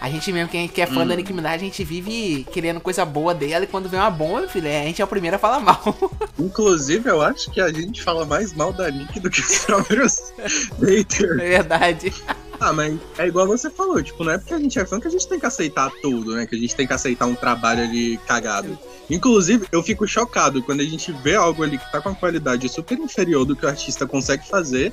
A 0.01 0.09
gente 0.09 0.33
mesmo, 0.33 0.49
quem 0.49 0.67
que 0.67 0.81
é 0.81 0.87
fã 0.87 1.03
Hum. 1.03 1.09
da 1.09 1.15
Nicki 1.15 1.31
Minaj, 1.31 1.57
a 1.57 1.59
gente 1.59 1.85
vive 1.85 2.47
querendo 2.51 2.81
coisa 2.81 3.05
boa 3.05 3.35
dela 3.35 3.65
e 3.65 3.67
quando 3.67 3.87
vem 3.87 4.01
uma 4.01 4.09
bomba, 4.11 4.49
filho, 4.49 4.67
é, 4.67 4.81
a 4.81 4.85
gente 4.85 5.03
é 5.03 5.05
o 5.05 5.09
primeiro 5.09 5.37
a 5.37 5.39
falar 5.39 5.61
mal. 5.61 5.83
Inclusive, 6.41 7.07
eu 7.11 7.21
acho 7.21 7.51
que 7.51 7.61
a 7.61 7.71
gente 7.71 8.03
fala 8.03 8.25
mais 8.25 8.55
mal 8.55 8.73
da 8.73 8.91
Nick 8.91 9.21
do 9.21 9.29
que 9.29 9.41
os 9.41 9.59
próprios 9.59 10.33
haters. 10.81 11.39
É 11.39 11.49
verdade. 11.49 12.15
Ah, 12.61 12.75
mas 12.75 12.99
é 13.17 13.27
igual 13.27 13.47
você 13.47 13.71
falou, 13.71 14.03
tipo, 14.03 14.23
não 14.23 14.33
é 14.33 14.39
porque 14.39 14.53
a 14.53 14.59
gente 14.59 14.79
é 14.79 14.85
fã 14.85 15.01
que 15.01 15.09
a 15.09 15.11
gente 15.11 15.27
tem 15.27 15.41
que 15.41 15.47
aceitar 15.47 15.91
tudo, 16.03 16.35
né? 16.35 16.47
Que 16.47 16.55
a 16.55 16.59
gente 16.59 16.77
tem 16.77 16.87
que 16.87 16.93
aceitar 16.93 17.25
um 17.25 17.35
trabalho 17.35 17.83
ali 17.83 18.19
cagado. 18.27 18.79
Inclusive, 19.09 19.67
eu 19.73 19.83
fico 19.83 20.07
chocado 20.07 20.63
quando 20.63 20.81
a 20.81 20.85
gente 20.85 21.11
vê 21.11 21.35
algo 21.35 21.63
ali 21.63 21.79
que 21.79 21.91
tá 21.91 22.01
com 22.01 22.11
uma 22.11 22.15
qualidade 22.15 22.69
super 22.69 22.99
inferior 22.99 23.47
do 23.47 23.57
que 23.57 23.65
o 23.65 23.69
artista 23.69 24.07
consegue 24.07 24.47
fazer. 24.47 24.93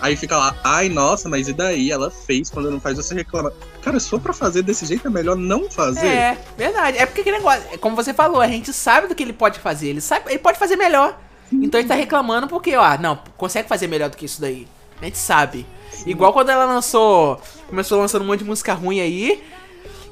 Aí 0.00 0.16
fica 0.16 0.36
lá, 0.36 0.56
ai, 0.64 0.88
nossa, 0.88 1.28
mas 1.28 1.46
e 1.46 1.52
daí? 1.52 1.92
Ela 1.92 2.10
fez, 2.10 2.50
quando 2.50 2.70
não 2.70 2.80
faz, 2.80 2.96
você 2.96 3.14
reclama. 3.14 3.52
Cara, 3.82 4.00
se 4.00 4.08
for 4.08 4.18
pra 4.18 4.32
fazer 4.32 4.62
desse 4.62 4.84
jeito, 4.84 5.06
é 5.06 5.10
melhor 5.10 5.36
não 5.36 5.70
fazer. 5.70 6.06
É, 6.06 6.38
verdade. 6.56 6.98
É 6.98 7.06
porque 7.06 7.20
aquele 7.20 7.36
negócio, 7.36 7.62
é 7.70 7.76
como 7.76 7.94
você 7.94 8.12
falou, 8.12 8.40
a 8.40 8.48
gente 8.48 8.72
sabe 8.72 9.06
do 9.06 9.14
que 9.14 9.22
ele 9.22 9.32
pode 9.32 9.60
fazer. 9.60 9.88
Ele 9.90 10.00
sabe, 10.00 10.30
ele 10.30 10.40
pode 10.40 10.58
fazer 10.58 10.74
melhor. 10.74 11.20
Então 11.52 11.78
ele 11.78 11.88
tá 11.88 11.94
reclamando 11.94 12.48
porque, 12.48 12.74
ó, 12.74 12.98
não, 12.98 13.20
consegue 13.36 13.68
fazer 13.68 13.86
melhor 13.86 14.08
do 14.08 14.16
que 14.16 14.24
isso 14.24 14.40
daí. 14.40 14.66
A 15.00 15.04
gente 15.04 15.18
sabe. 15.18 15.66
Igual 16.06 16.32
quando 16.32 16.50
ela 16.50 16.64
lançou. 16.64 17.40
Começou 17.68 17.98
lançando 18.00 18.22
um 18.22 18.26
monte 18.26 18.40
de 18.40 18.44
música 18.44 18.72
ruim 18.74 19.00
aí. 19.00 19.42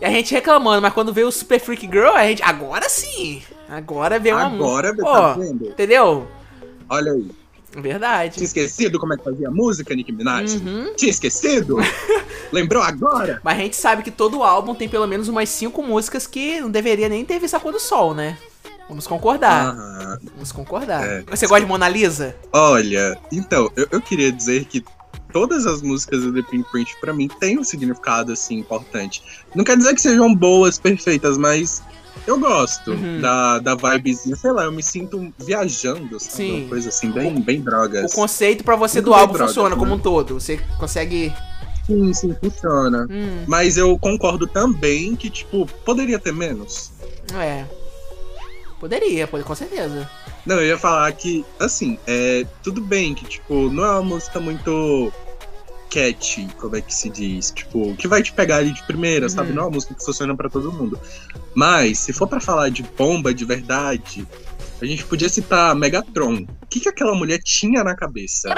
E 0.01 0.05
a 0.05 0.11
gente 0.11 0.33
reclamando, 0.33 0.81
mas 0.81 0.93
quando 0.95 1.13
veio 1.13 1.29
o 1.29 1.33
Super 1.33 1.61
Freak 1.61 1.87
Girl, 1.87 2.15
a 2.15 2.25
gente. 2.27 2.43
Agora 2.43 2.89
sim! 2.89 3.43
Agora 3.69 4.19
veio 4.19 4.37
uma 4.37 4.47
Agora, 4.47 4.93
música. 4.93 5.11
tá 5.11 5.35
Pô, 5.35 5.41
vendo? 5.41 5.67
entendeu? 5.69 6.27
Olha 6.89 7.13
aí. 7.13 7.31
Tinha 7.71 7.83
Verdade. 7.83 8.43
esquecido 8.43 8.99
como 8.99 9.15
é 9.15 9.17
que 9.17 9.23
fazia 9.23 9.49
música, 9.49 9.95
Nicki 9.95 10.11
Minaj? 10.11 10.57
Uhum. 10.57 10.93
Tinha 10.97 11.11
esquecido? 11.11 11.77
Lembrou 12.51 12.83
agora? 12.83 13.41
Mas 13.45 13.59
a 13.59 13.61
gente 13.61 13.77
sabe 13.77 14.03
que 14.03 14.11
todo 14.11 14.43
álbum 14.43 14.75
tem 14.75 14.89
pelo 14.89 15.07
menos 15.07 15.29
umas 15.29 15.49
cinco 15.51 15.81
músicas 15.81 16.27
que 16.27 16.61
não 16.61 16.69
deveria 16.69 17.09
nem 17.09 17.25
ter 17.25 17.39
visto 17.39 17.55
a 17.55 17.61
cor 17.61 17.73
do 17.73 17.79
sol, 17.79 18.13
né? 18.13 18.37
Vamos 18.89 19.07
concordar. 19.07 19.67
Aham. 19.69 20.19
Vamos 20.35 20.51
concordar. 20.51 21.07
É. 21.07 21.23
Você 21.31 21.47
gosta 21.47 21.61
de 21.61 21.67
Mona 21.67 21.89
Lisa? 21.89 22.35
Olha, 22.53 23.17
então, 23.31 23.71
eu, 23.77 23.87
eu 23.93 24.01
queria 24.01 24.33
dizer 24.33 24.65
que 24.65 24.85
todas 25.33 25.67
as 25.67 25.83
músicas 25.83 26.23
do 26.23 26.33
The 26.33 26.43
Pink 26.43 26.69
Print, 26.71 26.97
pra 27.01 27.13
mim, 27.13 27.29
têm 27.29 27.59
um 27.59 27.65
significado, 27.65 28.33
assim, 28.33 28.59
importante. 28.59 29.23
Não 29.55 29.65
quer 29.65 29.77
dizer 29.77 29.95
que 29.95 30.01
sejam 30.01 30.35
boas, 30.35 30.79
perfeitas, 30.79 31.37
mas 31.39 31.83
eu 32.27 32.39
gosto 32.39 32.91
Uhum. 32.93 33.21
da, 33.21 33.59
da 33.61 33.75
vibezinha. 33.75 34.37
Sei 34.37 34.53
lá, 34.53 34.65
eu 34.65 34.73
me 34.73 34.83
sinto 34.83 35.33
viajando, 35.39 36.19
sabe? 36.21 36.33
Sim. 36.35 36.61
Uma 36.63 36.69
coisa 36.69 36.89
assim, 36.91 37.11
bem, 37.11 37.41
bem 37.41 37.61
drogas. 37.61 38.13
O 38.13 38.15
conceito 38.15 38.63
pra 38.65 38.77
você 38.77 38.99
Muito 38.99 39.07
do 39.07 39.15
álbum 39.15 39.33
brother, 39.35 39.49
funciona 39.49 39.77
como 39.77 39.91
né? 39.93 39.97
um 39.97 39.99
todo. 39.99 40.35
Você 40.41 40.59
consegue. 40.79 41.33
Sim, 41.87 42.13
sim, 42.15 42.37
funciona. 42.41 43.07
Hum, 43.11 43.45
Mas 43.49 43.77
eu 43.77 43.99
concordo 43.99 44.47
também 44.47 45.17
que, 45.17 45.29
tipo, 45.31 45.67
poderia 45.85 46.19
ter 46.19 46.33
menos. 46.33 46.93
é. 47.35 47.65
Poderia, 48.79 49.27
pode, 49.27 49.45
com 49.45 49.55
certeza. 49.55 50.09
Não, 50.47 50.57
eu 50.57 50.67
ia 50.69 50.79
falar 50.79 51.11
que, 51.13 51.45
assim, 51.59 51.99
é, 52.07 52.47
tudo 52.63 52.81
bem 52.81 53.15
que, 53.15 53.25
tipo, 53.27 53.71
não 53.71 53.85
é 53.85 53.91
uma 53.93 54.03
música 54.03 54.41
muito 54.41 55.13
catchy, 55.91 56.47
como 56.59 56.77
é 56.77 56.81
que 56.81 56.95
se 56.95 57.11
diz? 57.11 57.51
Tipo, 57.51 57.95
que 57.97 58.09
vai 58.09 58.23
te 58.23 58.33
pegar 58.33 58.57
ali 58.57 58.73
de 58.73 58.83
primeira, 58.85 59.29
sabe? 59.29 59.51
Uhum. 59.51 59.55
Não 59.57 59.63
é 59.63 59.67
uma 59.67 59.73
música 59.73 59.95
que 59.95 60.05
funciona 60.05 60.35
pra 60.37 60.49
todo 60.49 60.73
mundo. 60.73 60.99
Mas, 61.55 61.99
se 61.99 62.13
for 62.13 62.27
pra 62.27 62.41
falar 62.41 62.71
de 62.71 62.83
bomba 62.83 63.35
de 63.35 63.45
verdade, 63.45 64.27
a 64.81 64.87
gente 64.87 65.05
podia 65.05 65.29
citar 65.29 65.75
Megatron. 65.75 66.47
O 66.63 66.67
que, 66.67 66.81
que 66.81 66.89
aquela 66.89 67.15
mulher 67.15 67.39
tinha 67.43 67.85
na 67.85 67.95
cabeça? 67.95 68.55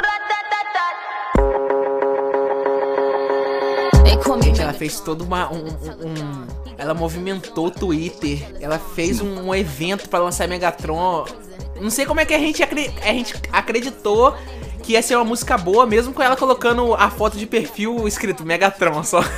Gente, 4.43 4.61
ela 4.63 4.73
fez 4.73 4.99
todo 5.01 5.23
uma, 5.25 5.51
um, 5.53 5.57
um- 5.67 6.09
um- 6.09 6.47
Ela 6.79 6.95
movimentou 6.95 7.67
o 7.67 7.71
Twitter. 7.71 8.45
Ela 8.61 8.79
fez 8.79 9.21
um, 9.21 9.49
um 9.49 9.55
evento 9.55 10.09
pra 10.09 10.19
lançar 10.19 10.49
Megatron. 10.49 11.25
Não 11.83 11.91
sei 11.91 12.07
como 12.07 12.21
é 12.21 12.25
que 12.25 12.33
a 12.33 12.39
gente, 12.39 12.63
a 12.63 13.13
gente 13.13 13.35
acreditou 13.53 14.35
que 14.83 14.93
ia 14.93 15.03
ser 15.03 15.17
uma 15.17 15.25
música 15.25 15.57
boa, 15.59 15.87
mesmo 15.87 16.13
com 16.13 16.23
ela 16.23 16.37
colocando 16.37 16.95
a 16.95 17.09
foto 17.11 17.37
de 17.37 17.47
perfil 17.47 18.07
escrito 18.09 18.45
Megatron 18.45 19.03
só. 19.05 19.21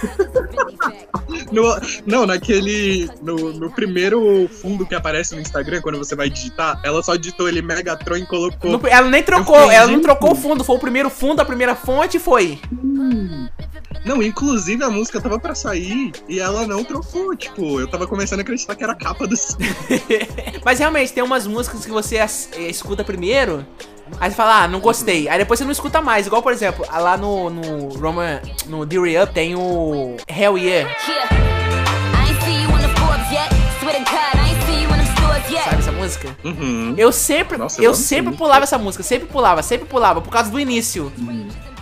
No- 1.50 1.80
não, 2.06 2.26
naquele. 2.26 3.08
No, 3.22 3.52
no 3.52 3.70
primeiro 3.70 4.48
fundo 4.60 4.84
que 4.86 4.94
aparece 4.94 5.34
no 5.34 5.40
Instagram, 5.40 5.80
quando 5.80 5.98
você 5.98 6.14
vai 6.14 6.28
digitar, 6.28 6.80
ela 6.84 7.02
só 7.02 7.16
digitou 7.16 7.48
ele 7.48 7.62
Megatron 7.62 8.16
e 8.16 8.26
colocou. 8.26 8.70
Não- 8.70 8.80
ela 8.88 9.08
nem 9.08 9.22
trocou, 9.22 9.70
ela 9.70 9.86
não 9.86 10.00
trocou 10.00 10.32
o 10.32 10.34
fundo. 10.34 10.62
Foi 10.64 10.76
o 10.76 10.80
primeiro 10.80 11.08
fundo, 11.10 11.40
a 11.40 11.44
primeira 11.44 11.74
fonte 11.74 12.18
foi. 12.18 12.58
Não, 14.04 14.22
inclusive 14.22 14.82
a 14.84 14.90
música 14.90 15.20
tava 15.20 15.38
pra 15.38 15.54
sair 15.54 16.12
e 16.28 16.38
ela 16.38 16.66
não 16.66 16.84
trocou. 16.84 17.34
Tipo, 17.34 17.80
eu 17.80 17.88
tava 17.88 18.06
começando 18.06 18.40
a 18.40 18.42
acreditar 18.42 18.74
que 18.74 18.84
era 18.84 18.92
a 18.92 18.96
capa 18.96 19.26
do 19.26 19.34
Mas 20.64 20.78
realmente, 20.78 21.12
tem 21.12 21.22
umas 21.22 21.46
músicas 21.46 21.84
que 21.84 21.90
você 21.90 22.18
as- 22.18 22.48
eh, 22.52 22.68
escuta 22.68 23.02
primeiro, 23.02 23.64
aí 24.20 24.30
você 24.30 24.36
fala, 24.36 24.64
ah, 24.64 24.68
não 24.68 24.80
gostei. 24.80 25.28
Aí 25.28 25.38
depois 25.38 25.58
você 25.58 25.64
não 25.64 25.72
escuta 25.72 26.02
mais. 26.02 26.26
Igual, 26.26 26.42
por 26.42 26.52
exemplo, 26.52 26.84
lá 26.92 27.16
no, 27.16 27.48
no 27.50 27.88
Roman, 27.98 28.40
no 28.66 28.86
The 28.86 29.22
Up 29.22 29.32
tem 29.32 29.54
o 29.56 30.16
Hell 30.28 30.58
Yeah. 30.58 30.94
Sabe 35.64 35.78
essa 35.78 35.92
música? 35.92 36.36
Uhum. 36.44 36.94
Eu 36.98 37.10
sempre, 37.12 37.56
Nossa, 37.56 37.80
eu 37.80 37.84
eu 37.90 37.94
sempre 37.94 38.34
pulava 38.36 38.64
essa 38.64 38.76
música, 38.76 39.02
sempre 39.02 39.28
pulava, 39.28 39.62
sempre 39.62 39.86
pulava, 39.88 40.20
por 40.20 40.30
causa 40.30 40.50
do 40.50 40.60
início. 40.60 41.10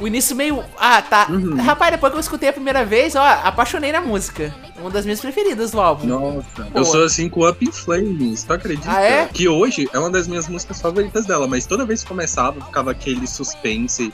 O 0.02 0.06
início 0.08 0.34
meio. 0.34 0.64
Ah, 0.76 1.00
tá. 1.00 1.28
Uhum. 1.30 1.62
Rapaz, 1.62 1.92
depois 1.92 2.10
que 2.10 2.16
eu 2.16 2.20
escutei 2.20 2.48
a 2.48 2.52
primeira 2.52 2.84
vez, 2.84 3.14
ó, 3.14 3.24
apaixonei 3.24 3.92
na 3.92 4.00
música. 4.00 4.52
Uma 4.80 4.90
das 4.90 5.04
minhas 5.04 5.20
preferidas 5.20 5.70
do 5.70 5.80
álbum. 5.80 6.06
Nossa, 6.06 6.64
Pô. 6.72 6.78
eu 6.80 6.84
sou 6.84 7.04
assim 7.04 7.28
com 7.28 7.48
Up 7.48 7.64
in 7.64 7.70
Flames, 7.70 8.42
tu 8.42 8.52
acredita? 8.52 8.90
Ah, 8.90 9.00
é? 9.00 9.26
Que 9.26 9.48
hoje 9.48 9.88
é 9.92 9.98
uma 10.00 10.10
das 10.10 10.26
minhas 10.26 10.48
músicas 10.48 10.80
favoritas 10.80 11.24
dela, 11.24 11.46
mas 11.46 11.66
toda 11.66 11.84
vez 11.86 12.02
que 12.02 12.08
começava, 12.08 12.60
ficava 12.60 12.90
aquele 12.90 13.28
suspense. 13.28 14.12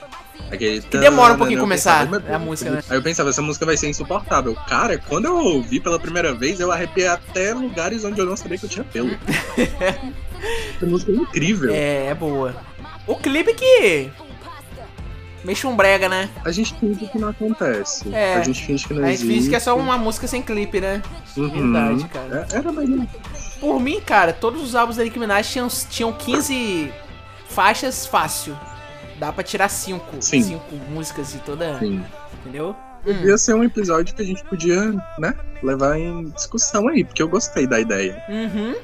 Aquele 0.53 0.83
Que 0.83 0.99
demora 0.99 1.33
um 1.33 1.39
pouquinho 1.39 1.59
eu 1.59 1.63
começar, 1.63 2.07
pensava, 2.07 2.21
"Meu 2.21 2.31
é 2.31 2.35
a 2.35 2.39
música, 2.39 2.71
né?" 2.71 2.85
Aí 2.91 2.99
eu 2.99 3.03
pensava, 3.03 3.31
essa 3.31 3.41
música 3.41 3.65
vai 3.65 3.77
ser 3.79 3.89
insuportável. 3.89 4.55
Cara, 4.69 4.99
quando 4.99 5.25
eu 5.25 5.37
ouvi 5.37 5.81
pela 5.81 5.99
primeira 5.99 6.35
vez, 6.35 6.61
eu 6.61 6.71
arrepiei 6.71 7.09
até 7.09 7.55
lugares 7.55 8.05
onde 8.05 8.21
eu 8.21 8.27
não 8.27 8.37
sabia 8.37 8.59
que 8.59 8.67
eu 8.67 8.69
tinha 8.69 8.85
pelo. 8.85 9.11
essa 10.77 10.87
música 10.87 11.13
é 11.13 11.15
incrível. 11.15 11.75
É, 11.75 12.09
é 12.09 12.15
boa. 12.15 12.55
O 13.07 13.17
clipe 13.17 13.55
que. 13.55 14.11
Mexe 15.45 15.67
um 15.67 15.77
brega, 15.77 16.09
né? 16.09 16.29
A 16.45 16.51
gente 16.51 16.75
finge 16.75 17.07
que 17.07 17.19
não 17.19 17.29
acontece. 17.29 18.13
É. 18.13 18.35
A 18.35 18.43
gente 18.43 18.65
finge 18.65 18.87
que 18.87 18.93
não 18.95 19.05
A 19.05 19.07
gente 19.07 19.15
existe. 19.23 19.35
finge 19.35 19.49
que 19.51 19.57
é 19.57 19.61
só 19.61 19.77
uma 19.77 19.97
música 19.97 20.27
sem 20.27 20.43
clipe, 20.43 20.81
né? 20.81 21.01
Uhum. 21.37 21.49
Verdade, 21.73 22.09
cara. 22.09 22.47
É- 22.53 22.57
Era 22.57 22.73
melhor. 22.73 23.07
Por 23.61 23.81
mim, 23.81 24.01
cara, 24.01 24.33
todos 24.33 24.63
os 24.63 24.75
álbuns 24.75 24.97
da 24.97 25.05
Nicki 25.05 25.19
Minaj 25.19 25.49
tinham, 25.51 25.69
tinham 25.69 26.13
15 26.13 26.93
faixas 27.49 28.07
fácil. 28.07 28.59
Dá 29.19 29.33
pra 29.33 29.43
tirar 29.43 29.69
5. 29.69 30.17
Sim. 30.21 30.43
5 30.43 30.75
músicas 30.91 31.35
e 31.35 31.39
toda. 31.39 31.79
Sim. 31.79 32.05
Entendeu? 32.41 32.75
Hum. 33.07 33.15
Podia 33.15 33.39
ser 33.39 33.55
um 33.55 33.65
episódio 33.65 34.15
que 34.15 34.23
a 34.23 34.25
gente 34.25 34.45
podia, 34.45 34.93
né, 35.19 35.35
levar 35.63 35.99
em 35.99 36.25
discussão 36.31 36.89
aí, 36.89 37.05
porque 37.05 37.23
eu 37.23 37.29
gostei 37.29 37.67
da 37.67 37.79
ideia. 37.81 38.23
Uhum. 38.29 38.75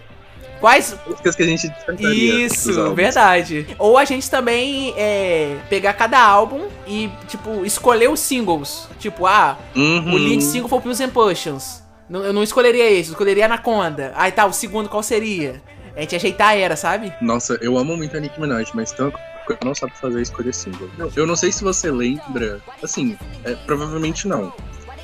Quais. 0.65 0.97
Músicas 1.07 1.37
que 1.37 1.43
a 1.43 1.47
gente 1.47 1.71
Isso, 2.01 2.95
verdade. 2.95 3.67
Ou 3.79 3.99
a 3.99 4.05
gente 4.07 4.31
também 4.31 4.95
é, 4.97 5.59
pegar 5.69 5.93
cada 5.93 6.19
álbum 6.19 6.69
e, 6.87 7.11
tipo, 7.29 7.67
escolher 7.67 8.09
os 8.09 8.19
singles. 8.21 8.89
Tipo, 8.99 9.27
ah, 9.27 9.59
Uhum. 9.77 10.15
o 10.15 10.17
lead 10.17 10.43
single 10.43 10.67
foi 10.71 10.81
Pills 10.81 11.03
and 11.05 11.11
Potions. 11.11 11.83
Não- 12.09 12.25
Eu 12.25 12.33
não 12.33 12.43
escolheria 12.43 12.91
esse, 12.91 13.11
eu 13.11 13.13
escolheria 13.13 13.45
Anaconda. 13.45 14.15
Aí 14.17 14.33
tá, 14.33 14.47
o 14.47 14.55
segundo 14.55 14.89
qual 14.89 15.03
seria? 15.03 15.61
A 15.95 16.01
gente 16.01 16.17
ajeitar 16.17 16.49
a 16.49 16.57
era, 16.57 16.77
sabe? 16.77 17.13
Nossa, 17.21 17.59
eu 17.61 17.77
amo 17.77 17.95
muito 17.95 18.17
a 18.17 18.21
Nicki 18.21 18.41
Minaj, 18.41 18.71
mas 18.73 18.91
tanto 18.91 19.19
que 19.47 19.53
eu 19.53 19.59
não 19.63 19.75
sabe 19.75 19.93
fazer 20.01 20.23
escolha 20.23 20.51
single. 20.51 20.89
Eu 21.15 21.27
não 21.27 21.37
sei 21.37 21.53
se 21.53 21.63
você 21.63 21.91
lembra, 21.91 22.59
assim, 22.83 23.19
é, 23.45 23.55
provavelmente 23.67 24.27
não, 24.27 24.51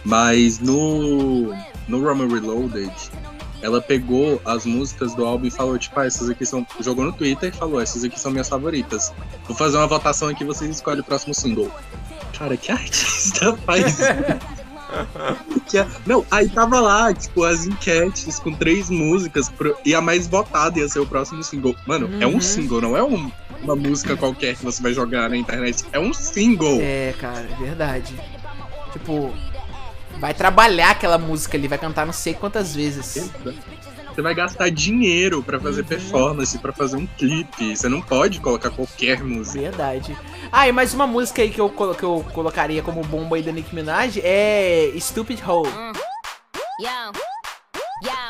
mas 0.07 0.59
no, 0.59 1.55
no 1.87 2.03
Roman 2.03 2.29
Reloaded, 2.29 2.91
ela 3.63 3.81
pegou 3.81 4.41
as 4.45 4.65
músicas 4.65 5.15
do 5.15 5.25
álbum 5.25 5.47
e 5.47 5.51
falou, 5.51 5.79
tipo, 5.79 5.99
ah, 6.01 6.07
essas 6.07 6.29
aqui 6.29 6.45
são... 6.47 6.67
Jogou 6.81 7.05
no 7.05 7.13
Twitter 7.13 7.53
e 7.53 7.57
falou, 7.57 7.81
essas 7.81 8.03
aqui 8.05 8.19
são 8.19 8.31
minhas 8.31 8.49
favoritas. 8.49 9.13
Vou 9.47 9.57
fazer 9.57 9.77
uma 9.77 9.87
votação 9.87 10.29
aqui, 10.29 10.45
vocês 10.45 10.71
escolhem 10.71 11.01
o 11.01 11.05
próximo 11.05 11.35
single. 11.35 11.71
Cara, 12.39 12.57
que 12.57 12.71
artista 12.73 13.57
faz 13.67 13.99
isso? 13.99 14.03
Que 15.69 15.77
Não, 16.05 16.27
aí 16.31 16.49
tava 16.49 16.81
lá, 16.81 17.15
tipo, 17.15 17.45
as 17.45 17.65
enquetes 17.65 18.41
com 18.41 18.53
três 18.53 18.91
músicas 18.91 19.49
pro- 19.49 19.77
e 19.85 19.95
a 19.95 20.01
mais 20.01 20.27
votada 20.27 20.81
ia 20.81 20.89
ser 20.89 20.99
o 20.99 21.07
próximo 21.07 21.45
single. 21.45 21.77
Mano, 21.87 22.11
é 22.21 22.27
Uhum. 22.27 22.37
um 22.37 22.41
single, 22.41 22.81
não 22.81 22.97
é 22.97 23.03
um- 23.03 23.31
uma 23.63 23.77
música 23.77 24.17
qualquer 24.17 24.57
que 24.57 24.65
você 24.65 24.83
vai 24.83 24.93
jogar 24.93 25.31
na 25.31 25.37
internet. 25.37 25.85
É 25.93 26.01
um 26.01 26.13
single. 26.13 26.79
É, 26.81 27.15
cara, 27.21 27.47
é 27.53 27.55
verdade. 27.63 28.13
Tipo, 28.93 29.33
vai 30.21 30.35
trabalhar 30.35 30.91
aquela 30.91 31.19
música 31.19 31.57
ali, 31.57 31.67
vai 31.67 31.79
cantar 31.79 32.05
não 32.07 32.13
sei 32.13 32.35
quantas 32.35 32.75
vezes. 32.75 33.31
Você 34.15 34.23
vai 34.23 34.35
gastar 34.35 34.71
dinheiro 34.71 35.43
pra 35.43 35.59
fazer 35.59 35.81
Uhum. 35.83 35.87
performance, 35.87 36.59
pra 36.59 36.73
fazer 36.73 36.97
um 36.97 37.07
clipe. 37.07 37.75
Você 37.77 37.89
não 37.89 38.03
pode 38.03 38.41
colocar 38.41 38.69
qualquer 38.71 39.23
música. 39.25 39.61
Verdade. 39.61 40.17
Ah, 40.53 40.69
e 40.69 40.73
mais 40.73 40.93
uma 40.93 41.07
música 41.07 41.41
aí 41.43 41.49
que 41.51 41.61
eu, 41.61 41.71
colo- 41.71 41.95
que 41.95 42.03
eu 42.03 42.25
colocaria 42.35 42.83
como 42.83 43.03
bomba 43.03 43.37
aí 43.37 43.43
da 43.43 43.53
Nicki 43.53 43.75
Minaj 43.75 44.21
é 44.23 44.93
Stupid 44.99 45.41
Hole. 45.47 45.69
Yo. 46.81 47.21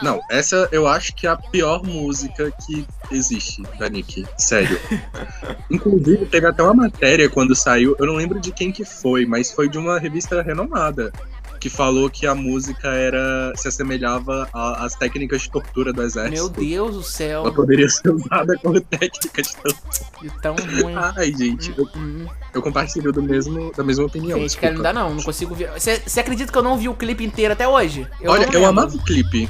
Não, 0.03 0.21
essa 0.31 0.69
eu 0.73 0.87
acho 0.87 1.15
que 1.15 1.27
é 1.27 1.31
a 1.31 1.37
pior 1.37 1.83
música 1.85 2.51
que 2.67 2.87
existe 3.11 3.63
da 3.79 3.89
Nicki. 3.89 4.27
Sério. 4.39 4.79
Inclusive, 5.71 6.27
teve 6.27 6.47
até 6.47 6.63
uma 6.63 6.75
matéria 6.75 7.29
quando 7.29 7.55
saiu, 7.55 7.95
eu 7.99 8.07
não 8.07 8.15
lembro 8.15 8.41
de 8.41 8.51
quem 8.53 8.73
que 8.73 8.85
foi, 8.85 9.25
mas 9.27 9.53
foi 9.53 9.69
de 9.69 9.79
uma 9.79 9.99
revista 9.99 10.43
renomada. 10.43 11.13
Que 11.61 11.69
falou 11.69 12.09
que 12.09 12.27
a 12.27 12.35
música 12.35 12.89
era. 12.89 13.53
se 13.55 13.69
assemelhava 13.69 14.49
às 14.53 14.95
técnicas 14.95 15.43
de 15.43 15.51
tortura 15.51 15.93
do 15.93 16.03
exército. 16.03 16.33
Meu 16.33 16.49
Deus 16.49 16.95
do 16.95 17.03
céu. 17.03 17.43
Ela 17.43 17.53
poderia 17.53 17.89
ser 17.89 18.11
usada 18.11 18.57
como 18.63 18.81
técnica 18.81 19.43
de 19.43 19.57
tortura. 19.57 19.77
De 20.23 20.31
tão 20.41 20.57
ruim. 20.57 20.95
Ai, 21.17 21.35
gente, 21.37 21.75
eu, 21.77 21.87
Hum, 21.95 22.27
eu 22.55 22.63
compartilho 22.63 23.13
do 23.13 23.23
mesmo, 23.23 23.73
da 23.77 23.85
mesma 23.85 24.07
opinião. 24.07 24.39
Gente, 24.39 24.57
cara, 24.57 24.75
não 24.75 24.83
dá 24.83 24.93
não, 24.93 25.15
não 25.15 25.23
consigo 25.23 25.55
ver. 25.55 25.71
Você 25.79 26.21
acredita 26.21 26.51
que 26.51 26.57
eu 26.57 26.63
não 26.63 26.79
vi 26.79 26.89
o 26.89 26.95
clipe 26.95 27.25
inteiro 27.25 27.53
até 27.53 27.69
hoje? 27.69 28.07
Olha, 28.25 28.47
não 28.47 28.53
eu 28.55 28.67
amava 28.67 28.97
o 28.97 29.05
clipe, 29.05 29.49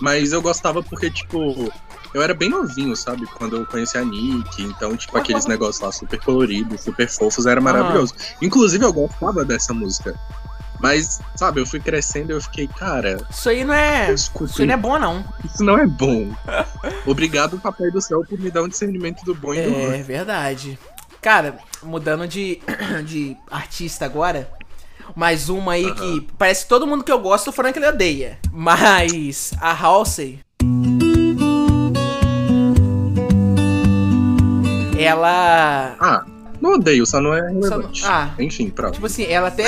mas 0.00 0.32
eu 0.32 0.40
gostava 0.40 0.82
porque, 0.82 1.10
tipo, 1.10 1.70
eu 2.14 2.22
era 2.22 2.32
bem 2.32 2.48
novinho, 2.48 2.96
sabe? 2.96 3.26
Quando 3.26 3.56
eu 3.56 3.66
conheci 3.66 3.98
a 3.98 4.04
Nick, 4.04 4.62
então, 4.62 4.96
tipo, 4.96 5.16
aqueles 5.18 5.46
negócios 5.46 5.82
lá 5.82 5.92
super 5.92 6.18
coloridos, 6.20 6.80
super 6.82 7.08
fofos, 7.08 7.44
era 7.46 7.60
maravilhoso. 7.60 8.14
Inclusive, 8.40 8.84
eu 8.84 8.92
gostava 8.92 9.44
dessa 9.44 9.74
música. 9.74 10.18
Mas, 10.80 11.20
sabe, 11.34 11.60
eu 11.60 11.66
fui 11.66 11.80
crescendo 11.80 12.30
e 12.30 12.34
eu 12.34 12.40
fiquei, 12.40 12.68
cara, 12.68 13.18
Isso 13.30 13.48
aí 13.48 13.64
não 13.64 13.74
é. 13.74 14.12
Isso 14.12 14.32
aí 14.58 14.66
não 14.66 14.74
é 14.74 14.76
bom, 14.76 14.98
não. 14.98 15.24
isso 15.44 15.64
não 15.64 15.78
é 15.78 15.86
bom. 15.86 16.30
Obrigado, 17.06 17.58
Papai 17.58 17.90
do 17.90 18.00
Céu, 18.00 18.24
por 18.28 18.38
me 18.38 18.50
dar 18.50 18.62
um 18.62 18.68
discernimento 18.68 19.24
do 19.24 19.34
bom 19.34 19.54
e 19.54 19.62
do 19.62 19.72
ruim. 19.72 19.98
É 19.98 20.02
verdade. 20.02 20.78
Cara, 21.20 21.58
mudando 21.82 22.26
de, 22.28 22.60
de 23.04 23.36
artista 23.50 24.04
agora. 24.04 24.50
Mais 25.14 25.48
uma 25.48 25.72
aí 25.72 25.94
que 25.94 26.20
parece 26.36 26.64
que 26.64 26.68
todo 26.68 26.86
mundo 26.86 27.04
que 27.04 27.12
eu 27.12 27.18
gosto, 27.20 27.48
o 27.48 27.52
Frank 27.52 27.78
ele 27.78 27.86
odeia. 27.86 28.38
Mas 28.52 29.52
a 29.60 29.72
Halsey. 29.72 30.40
Ela. 34.98 35.96
Ah, 36.00 36.24
não 36.66 36.74
odeio, 36.74 37.06
só 37.06 37.20
não 37.20 37.32
é 37.32 37.40
relevante. 37.40 38.02
Não- 38.02 38.10
ah. 38.10 38.30
Enfim, 38.38 38.68
próximo. 38.68 38.94
Tipo 38.94 39.06
assim, 39.06 39.24
ela 39.24 39.50
tem. 39.50 39.66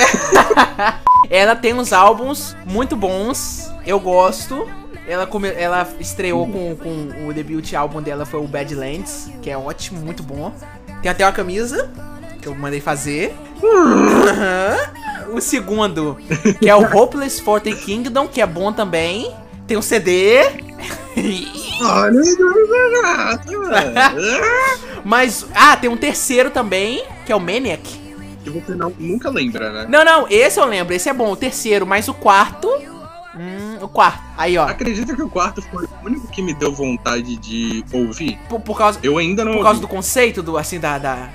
ela 1.29 1.55
tem 1.55 1.73
uns 1.73 1.93
álbuns 1.93 2.55
muito 2.65 2.95
bons. 2.95 3.71
Eu 3.85 3.99
gosto. 3.99 4.67
Ela, 5.07 5.25
come... 5.25 5.49
ela 5.49 5.87
estreou 5.99 6.45
com, 6.47 6.75
com 6.75 7.27
o 7.27 7.33
debut 7.33 7.73
álbum 7.73 7.99
dela 7.99 8.25
foi 8.25 8.39
o 8.39 8.47
Badlands, 8.47 9.31
que 9.41 9.49
é 9.49 9.57
ótimo, 9.57 9.99
muito 9.99 10.21
bom. 10.21 10.53
Tem 11.01 11.09
até 11.09 11.25
uma 11.25 11.31
camisa 11.31 11.89
que 12.39 12.47
eu 12.47 12.53
mandei 12.53 12.79
fazer. 12.79 13.35
Aham. 13.63 14.77
o 15.33 15.41
segundo, 15.41 16.17
que 16.59 16.69
é 16.69 16.75
o 16.75 16.83
Hopeless 16.95 17.41
Forte 17.41 17.73
Kingdom, 17.73 18.27
que 18.27 18.39
é 18.39 18.45
bom 18.45 18.71
também. 18.71 19.33
Tem 19.65 19.77
um 19.77 19.81
CD. 19.81 20.41
Olha 21.81 22.21
Mas, 25.03 25.45
ah, 25.55 25.77
tem 25.77 25.89
um 25.89 25.97
terceiro 25.97 26.51
também, 26.51 27.03
que 27.25 27.31
é 27.31 27.35
o 27.35 27.39
Maniac. 27.39 27.81
Que 28.43 28.49
você 28.49 28.75
não, 28.75 28.93
nunca 28.97 29.29
lembra, 29.29 29.71
né? 29.71 29.87
Não, 29.89 30.03
não, 30.03 30.27
esse 30.29 30.59
eu 30.59 30.65
lembro, 30.65 30.93
esse 30.93 31.09
é 31.09 31.13
bom, 31.13 31.31
o 31.31 31.35
terceiro, 31.35 31.85
mas 31.85 32.07
o 32.07 32.13
quarto. 32.13 32.67
Hum, 33.35 33.77
o 33.81 33.87
quarto. 33.87 34.21
Aí, 34.37 34.57
ó. 34.57 34.67
Acredita 34.67 35.15
que 35.15 35.21
o 35.21 35.29
quarto 35.29 35.61
foi 35.61 35.85
o 35.85 35.89
único 36.05 36.27
que 36.27 36.41
me 36.41 36.53
deu 36.53 36.73
vontade 36.73 37.37
de 37.37 37.83
ouvir? 37.93 38.37
Por, 38.49 38.59
por 38.59 38.77
causa, 38.77 38.99
Eu 39.01 39.17
ainda 39.17 39.45
não 39.45 39.53
por 39.53 39.63
causa 39.63 39.79
do 39.79 39.83
ouvi. 39.83 39.95
conceito, 39.95 40.43
do, 40.43 40.57
assim, 40.57 40.79
da. 40.79 40.97
da... 40.97 41.29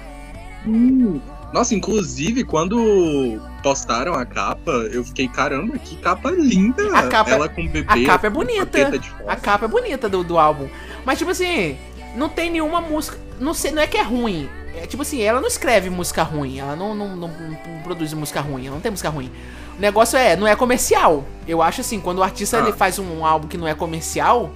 Hum. 0.66 1.20
Nossa, 1.52 1.74
inclusive, 1.74 2.44
quando 2.44 3.40
postaram 3.64 4.12
a 4.14 4.26
capa, 4.26 4.70
eu 4.92 5.02
fiquei, 5.02 5.26
caramba, 5.26 5.78
que 5.78 5.96
capa 5.96 6.30
linda! 6.30 6.96
A 6.96 7.08
capa- 7.08 7.30
Ela 7.30 7.48
com 7.48 7.66
bebê. 7.66 7.86
A 7.88 8.06
capa 8.06 8.26
é 8.26 8.30
bonita. 8.30 8.78
A 9.26 9.36
capa 9.36 9.64
é 9.64 9.68
bonita 9.68 10.06
do, 10.08 10.22
do 10.22 10.38
álbum. 10.38 10.68
Mas, 11.04 11.16
tipo 11.18 11.30
assim, 11.30 11.76
não 12.14 12.28
tem 12.28 12.50
nenhuma 12.50 12.80
música. 12.82 13.18
Não, 13.40 13.54
sei, 13.54 13.70
não 13.70 13.80
é 13.82 13.86
que 13.86 13.96
é 13.96 14.02
ruim. 14.02 14.48
É 14.76 14.86
tipo 14.86 15.02
assim, 15.02 15.22
ela 15.22 15.40
não 15.40 15.48
escreve 15.48 15.88
música 15.88 16.22
ruim. 16.22 16.58
Ela 16.58 16.76
não, 16.76 16.94
não, 16.94 17.16
não, 17.16 17.28
não 17.28 17.82
produz 17.82 18.12
música 18.12 18.40
ruim. 18.40 18.66
Ela 18.66 18.74
não 18.74 18.82
tem 18.82 18.90
música 18.90 19.08
ruim. 19.08 19.30
O 19.78 19.80
negócio 19.80 20.18
é, 20.18 20.36
não 20.36 20.46
é 20.46 20.54
comercial. 20.54 21.24
Eu 21.48 21.62
acho 21.62 21.80
assim, 21.80 21.98
quando 22.00 22.18
o 22.18 22.22
artista 22.22 22.58
Ah. 22.58 22.60
ele 22.60 22.72
faz 22.72 22.98
um 22.98 23.24
álbum 23.24 23.48
que 23.48 23.56
não 23.56 23.66
é 23.66 23.74
comercial, 23.74 24.52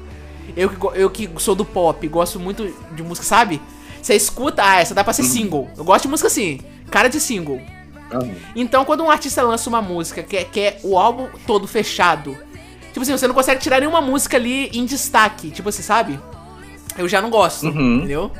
eu 0.57 0.71
eu 0.95 1.09
que 1.09 1.31
sou 1.39 1.55
do 1.55 1.65
pop, 1.65 2.07
gosto 2.09 2.39
muito 2.39 2.73
de 2.93 3.03
música, 3.03 3.27
sabe? 3.27 3.61
Você 4.03 4.15
escuta, 4.15 4.63
ah, 4.65 4.77
essa 4.81 4.95
dá 4.95 5.03
pra 5.03 5.13
ser 5.13 5.23
Uhum. 5.23 5.29
single. 5.29 5.71
Eu 5.77 5.85
gosto 5.85 6.03
de 6.03 6.09
música 6.09 6.27
assim, 6.29 6.61
cara 6.91 7.09
de 7.09 7.19
single. 7.21 7.61
Então, 8.57 8.85
quando 8.85 9.03
um 9.05 9.11
artista 9.11 9.43
lança 9.43 9.69
uma 9.69 9.83
música 9.83 10.23
que 10.23 10.37
é, 10.37 10.45
que 10.45 10.61
é 10.61 10.81
o 10.83 10.99
álbum 10.99 11.29
todo 11.47 11.67
fechado, 11.67 12.37
tipo 12.89 13.01
assim, 13.03 13.13
você 13.13 13.27
não 13.29 13.35
consegue 13.35 13.61
tirar 13.61 13.81
nenhuma 13.81 14.01
música 14.01 14.37
ali 14.37 14.69
em 14.73 14.85
destaque, 14.85 15.51
tipo 15.51 15.69
assim, 15.69 15.83
sabe? 15.83 16.19
Eu 16.97 17.07
já 17.09 17.21
não 17.21 17.31
gosto, 17.31 17.67
Uhum. 17.67 17.97
entendeu? 17.99 18.31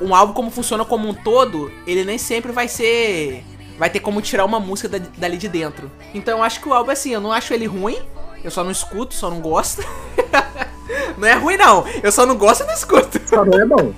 Um 0.00 0.14
álbum, 0.14 0.32
como 0.32 0.50
funciona 0.50 0.84
como 0.84 1.08
um 1.08 1.12
todo, 1.14 1.70
ele 1.86 2.04
nem 2.04 2.16
sempre 2.18 2.52
vai 2.52 2.66
ser. 2.68 3.44
Vai 3.78 3.90
ter 3.90 4.00
como 4.00 4.20
tirar 4.22 4.44
uma 4.44 4.60
música 4.60 4.88
da- 4.88 5.06
dali 5.18 5.36
de 5.36 5.48
dentro. 5.48 5.90
Então, 6.14 6.38
eu 6.38 6.44
acho 6.44 6.60
que 6.60 6.68
o 6.68 6.72
álbum, 6.74 6.90
assim, 6.90 7.10
eu 7.12 7.20
não 7.20 7.32
acho 7.32 7.52
ele 7.52 7.66
ruim, 7.66 7.98
eu 8.44 8.50
só 8.50 8.62
não 8.64 8.70
escuto, 8.70 9.14
só 9.14 9.28
não 9.30 9.40
gosto. 9.40 9.82
não 11.18 11.26
é 11.28 11.34
ruim, 11.34 11.56
não, 11.56 11.84
eu 12.02 12.10
só 12.12 12.24
não 12.26 12.36
gosto 12.36 12.62
e 12.62 12.66
não 12.66 12.74
escuto. 12.74 13.20
Só 13.28 13.44
não 13.44 13.60
é 13.60 13.66
bom. 13.66 13.92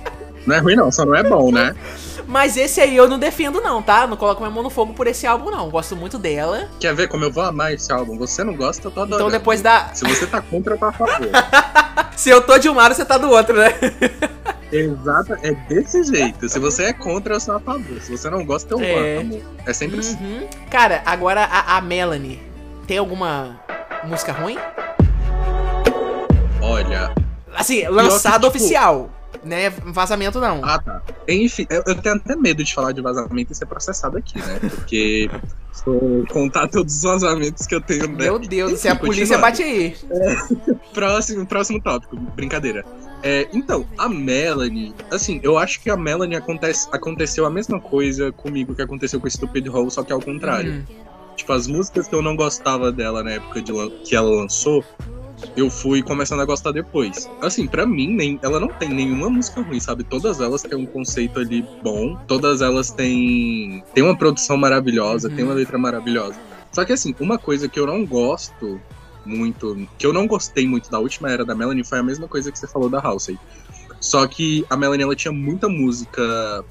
Não 0.45 0.55
é 0.55 0.59
ruim, 0.59 0.75
não, 0.75 0.91
só 0.91 1.05
não 1.05 1.15
é 1.15 1.23
bom, 1.23 1.51
né? 1.51 1.75
Mas 2.27 2.55
esse 2.57 2.79
aí 2.79 2.95
eu 2.95 3.07
não 3.07 3.19
defendo, 3.19 3.59
não, 3.61 3.81
tá? 3.81 4.07
Não 4.07 4.15
coloco 4.15 4.41
minha 4.41 4.49
mão 4.53 4.63
no 4.63 4.69
fogo 4.69 4.93
por 4.93 5.07
esse 5.07 5.27
álbum, 5.27 5.51
não. 5.51 5.69
Gosto 5.69 5.95
muito 5.95 6.17
dela. 6.17 6.69
Quer 6.79 6.95
ver 6.95 7.07
como 7.09 7.23
eu 7.25 7.31
vou 7.31 7.43
amar 7.43 7.73
esse 7.73 7.91
álbum? 7.91 8.17
Você 8.17 8.43
não 8.43 8.55
gosta, 8.55 8.87
eu 8.87 8.91
tô 8.91 9.01
adorando. 9.01 9.27
Então, 9.29 9.39
depois 9.39 9.61
da. 9.61 9.93
Se 9.93 10.05
você 10.05 10.25
tá 10.25 10.41
contra, 10.41 10.73
eu 10.73 10.77
tô 10.77 10.85
a 10.85 10.91
favor. 10.93 11.27
Se 12.15 12.29
eu 12.29 12.41
tô 12.41 12.57
de 12.57 12.69
um 12.69 12.75
lado, 12.75 12.93
você 12.95 13.03
tá 13.03 13.17
do 13.17 13.29
outro, 13.29 13.55
né? 13.57 13.73
Exato, 14.71 15.33
é 15.43 15.51
desse 15.67 16.03
jeito. 16.03 16.47
Se 16.49 16.57
você 16.59 16.85
é 16.85 16.93
contra, 16.93 17.35
eu 17.35 17.39
sou 17.39 17.55
a 17.55 17.59
favor. 17.59 18.01
Se 18.01 18.09
você 18.11 18.29
não 18.29 18.45
gosta, 18.45 18.73
eu 18.73 18.81
É. 18.81 19.17
amo. 19.17 19.41
É 19.65 19.73
sempre 19.73 19.99
assim. 19.99 20.15
Uhum. 20.15 20.47
Cara, 20.71 21.01
agora 21.05 21.43
a, 21.43 21.77
a 21.77 21.81
Melanie. 21.81 22.41
Tem 22.87 22.97
alguma 22.97 23.59
música 24.05 24.31
ruim? 24.31 24.57
Olha. 26.61 27.11
Assim, 27.55 27.85
lançado 27.87 28.47
tipo- 28.47 28.57
oficial. 28.57 29.09
Né? 29.43 29.69
Vazamento 29.69 30.39
não. 30.39 30.63
Ah, 30.63 30.79
tá. 30.79 31.01
Enfim, 31.27 31.65
eu, 31.69 31.83
eu 31.85 31.95
tenho 31.95 32.15
até 32.15 32.35
medo 32.35 32.63
de 32.63 32.73
falar 32.73 32.91
de 32.91 33.01
vazamento 33.01 33.51
e 33.51 33.55
ser 33.55 33.65
processado 33.65 34.17
aqui, 34.17 34.39
né? 34.39 34.59
Porque 34.59 35.29
se 35.73 35.87
eu 35.87 36.25
contar 36.29 36.67
todos 36.67 36.95
os 36.95 37.01
vazamentos 37.01 37.65
que 37.67 37.75
eu 37.75 37.81
tenho. 37.81 38.07
né? 38.07 38.25
Meu 38.25 38.39
Deus, 38.39 38.79
se 38.79 38.87
a 38.87 38.93
Enfim, 38.93 39.05
polícia 39.05 39.37
bate 39.37 39.61
aí. 39.63 39.95
Próximo, 40.93 41.45
próximo 41.45 41.81
tópico, 41.81 42.15
brincadeira. 42.15 42.85
É, 43.21 43.47
então, 43.53 43.85
a 43.97 44.09
Melanie, 44.09 44.93
assim, 45.09 45.39
eu 45.43 45.57
acho 45.57 45.79
que 45.79 45.89
a 45.89 45.95
Melanie 45.95 46.35
acontece, 46.35 46.87
aconteceu 46.91 47.45
a 47.45 47.49
mesma 47.49 47.79
coisa 47.79 48.31
comigo 48.31 48.75
que 48.75 48.81
aconteceu 48.81 49.19
com 49.19 49.29
Stupid 49.29 49.67
Hole, 49.67 49.89
só 49.89 50.03
que 50.03 50.11
ao 50.11 50.19
contrário. 50.21 50.73
Hum. 50.73 51.03
Tipo, 51.35 51.53
as 51.53 51.65
músicas 51.65 52.07
que 52.07 52.13
eu 52.13 52.21
não 52.21 52.35
gostava 52.35 52.91
dela 52.91 53.23
na 53.23 53.31
época 53.31 53.61
de 53.61 53.71
que 54.05 54.15
ela 54.15 54.29
lançou, 54.29 54.83
eu 55.55 55.69
fui 55.69 56.01
começando 56.01 56.41
a 56.41 56.45
gostar 56.45 56.71
depois. 56.71 57.29
Assim, 57.41 57.67
pra 57.67 57.85
mim, 57.85 58.15
nem, 58.15 58.39
ela 58.41 58.59
não 58.59 58.67
tem 58.69 58.89
nenhuma 58.89 59.29
música 59.29 59.61
ruim, 59.61 59.79
sabe? 59.79 60.03
Todas 60.03 60.39
elas 60.39 60.61
têm 60.61 60.77
um 60.77 60.85
conceito 60.85 61.39
ali 61.39 61.65
bom, 61.81 62.17
todas 62.27 62.61
elas 62.61 62.91
têm, 62.91 63.83
têm 63.93 64.03
uma 64.03 64.17
produção 64.17 64.57
maravilhosa, 64.57 65.29
Uhum. 65.29 65.35
tem 65.35 65.45
uma 65.45 65.53
letra 65.53 65.77
maravilhosa. 65.77 66.39
Só 66.73 66.83
que, 66.83 66.93
assim, 66.93 67.13
uma 67.19 67.37
coisa 67.37 67.69
que 67.69 67.79
eu 67.79 67.85
não 67.85 68.05
gosto 68.05 68.81
muito, 69.25 69.87
que 69.97 70.05
eu 70.05 70.11
não 70.13 70.27
gostei 70.27 70.67
muito 70.67 70.89
da 70.89 70.99
última 70.99 71.29
era 71.31 71.45
da 71.45 71.55
Melanie 71.55 71.83
foi 71.83 71.99
a 71.99 72.03
mesma 72.03 72.27
coisa 72.27 72.51
que 72.51 72.57
você 72.59 72.67
falou 72.67 72.89
da 72.89 72.99
Halsey. 72.99 73.37
Só 73.99 74.27
que 74.27 74.65
a 74.69 74.75
Melanie, 74.75 75.03
ela 75.03 75.15
tinha 75.15 75.31
muita 75.31 75.69
música 75.69 76.65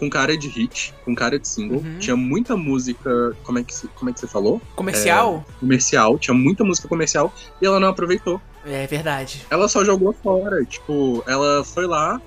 com 0.00 0.08
cara 0.08 0.36
de 0.36 0.48
hit, 0.48 0.94
com 1.04 1.14
cara 1.14 1.38
de 1.38 1.46
single. 1.46 1.78
Uhum. 1.78 1.98
Tinha 1.98 2.16
muita 2.16 2.56
música. 2.56 3.36
Como 3.44 3.58
é 3.58 3.62
que, 3.62 3.74
como 3.88 4.10
é 4.10 4.12
que 4.14 4.18
você 4.20 4.26
falou? 4.26 4.60
Comercial? 4.74 5.44
Comercial. 5.60 6.18
Tinha 6.18 6.34
muita 6.34 6.64
música 6.64 6.88
comercial 6.88 7.32
e 7.60 7.66
ela 7.66 7.78
não 7.78 7.88
aproveitou. 7.88 8.40
É, 8.64 8.86
verdade. 8.86 9.46
Ela 9.50 9.68
só 9.68 9.84
jogou 9.84 10.12
fora. 10.14 10.64
Tipo, 10.64 11.22
ela 11.26 11.62
foi 11.62 11.86
lá. 11.86 12.20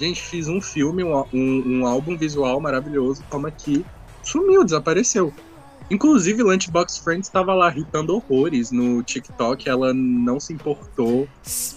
Gente, 0.00 0.22
fiz 0.22 0.48
um 0.48 0.60
filme, 0.60 1.04
um, 1.04 1.22
um, 1.32 1.62
um 1.80 1.86
álbum 1.86 2.16
visual 2.16 2.58
maravilhoso. 2.60 3.22
Toma 3.30 3.48
aqui. 3.48 3.84
Sumiu, 4.22 4.64
desapareceu. 4.64 5.32
Inclusive, 5.90 6.42
Lunchbox 6.42 6.98
Friends 6.98 7.28
estava 7.28 7.54
lá 7.54 7.70
irritando 7.70 8.14
horrores 8.14 8.70
no 8.70 9.02
TikTok. 9.02 9.68
Ela 9.68 9.94
não 9.94 10.38
se 10.38 10.52
importou. 10.52 11.26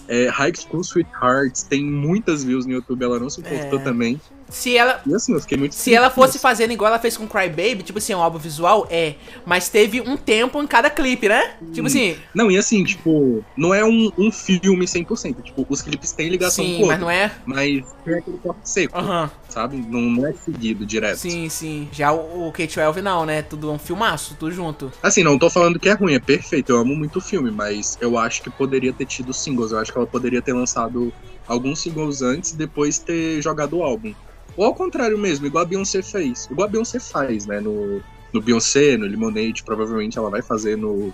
É, 0.06 0.28
High 0.28 0.52
School 0.54 0.82
Sweethearts 0.82 1.62
tem 1.62 1.82
muitas 1.84 2.44
views 2.44 2.66
no 2.66 2.72
YouTube. 2.72 3.02
Ela 3.04 3.18
não 3.18 3.30
se 3.30 3.40
importou 3.40 3.78
É. 3.78 3.82
também. 3.82 4.20
Se 4.52 4.76
ela, 4.76 5.00
assim, 5.14 5.34
Se 5.70 5.94
ela 5.94 6.10
fosse 6.10 6.38
fazendo 6.38 6.72
igual 6.72 6.88
ela 6.90 6.98
fez 7.00 7.16
com 7.16 7.26
Cry 7.26 7.48
Baby, 7.48 7.82
tipo 7.82 7.98
assim, 7.98 8.14
um 8.14 8.22
álbum 8.22 8.38
visual, 8.38 8.86
é. 8.90 9.14
Mas 9.46 9.68
teve 9.68 10.00
um 10.00 10.16
tempo 10.16 10.62
em 10.62 10.66
cada 10.66 10.90
clipe, 10.90 11.28
né? 11.28 11.54
Tipo 11.72 11.82
Hum. 11.82 11.86
assim, 11.86 12.16
Não, 12.34 12.50
e 12.50 12.56
assim, 12.58 12.84
tipo, 12.84 13.44
não 13.56 13.72
é 13.72 13.84
um, 13.84 14.10
um 14.18 14.30
filme 14.30 14.86
100%. 14.86 15.42
Tipo, 15.42 15.66
os 15.68 15.80
clipes 15.82 16.12
têm 16.12 16.28
ligação 16.28 16.64
sim, 16.64 16.76
com 16.76 16.82
o 16.84 16.86
mas 16.86 16.90
outro. 17.00 17.04
não 17.06 17.10
é. 17.10 17.32
Mas 17.46 17.84
tem 18.04 18.14
aquele 18.14 18.38
corte 18.38 18.68
seco, 18.68 18.98
Aham. 18.98 19.30
sabe? 19.48 19.76
Não, 19.88 20.00
não 20.00 20.26
é 20.26 20.32
seguido 20.34 20.84
direto. 20.84 21.16
Sim, 21.18 21.48
sim. 21.48 21.88
Já 21.92 22.12
o, 22.12 22.48
o 22.48 22.52
K-12 22.52 23.00
não, 23.00 23.24
né? 23.24 23.42
Tudo 23.42 23.70
um 23.72 23.78
filmaço, 23.78 24.36
tudo 24.38 24.52
junto. 24.52 24.92
Assim, 25.02 25.22
não 25.22 25.38
tô 25.38 25.48
falando 25.48 25.78
que 25.80 25.88
é 25.88 25.92
ruim, 25.94 26.14
é 26.14 26.20
perfeito. 26.20 26.72
Eu 26.72 26.78
amo 26.78 26.94
muito 26.94 27.18
o 27.18 27.22
filme, 27.22 27.50
mas 27.50 27.96
eu 28.00 28.18
acho 28.18 28.42
que 28.42 28.50
poderia 28.50 28.92
ter 28.92 29.06
tido 29.06 29.32
singles. 29.32 29.72
Eu 29.72 29.78
acho 29.78 29.90
que 29.92 29.98
ela 29.98 30.06
poderia 30.06 30.42
ter 30.42 30.52
lançado 30.52 31.12
alguns 31.46 31.80
singles 31.80 32.22
antes 32.22 32.50
e 32.52 32.56
depois 32.56 32.98
ter 32.98 33.40
jogado 33.42 33.78
o 33.78 33.82
álbum. 33.82 34.12
Ou 34.56 34.64
ao 34.66 34.74
contrário 34.74 35.16
mesmo, 35.18 35.46
igual 35.46 35.64
a 35.64 35.66
Beyoncé 35.66 36.02
fez. 36.02 36.46
Igual 36.50 36.68
a 36.68 36.70
Beyoncé 36.70 37.00
faz, 37.00 37.46
né? 37.46 37.60
No, 37.60 38.02
no 38.32 38.40
Beyoncé, 38.42 38.96
no 38.96 39.06
Lemonade, 39.06 39.62
provavelmente 39.64 40.18
ela 40.18 40.28
vai 40.30 40.42
fazer 40.42 40.76
no, 40.76 41.12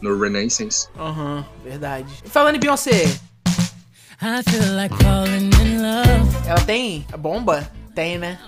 no 0.00 0.18
Renaissance. 0.18 0.88
Aham, 0.98 1.44
verdade. 1.62 2.12
E 2.24 2.28
falando 2.28 2.56
em 2.56 2.60
Beyoncé, 2.60 3.04
I 4.22 4.42
feel 4.50 4.74
like 4.76 4.94
falling 5.02 5.50
in 5.66 5.78
love. 5.82 6.48
ela 6.48 6.60
tem 6.60 7.04
a 7.12 7.16
bomba? 7.16 7.70
Tem, 7.94 8.16
né? 8.18 8.38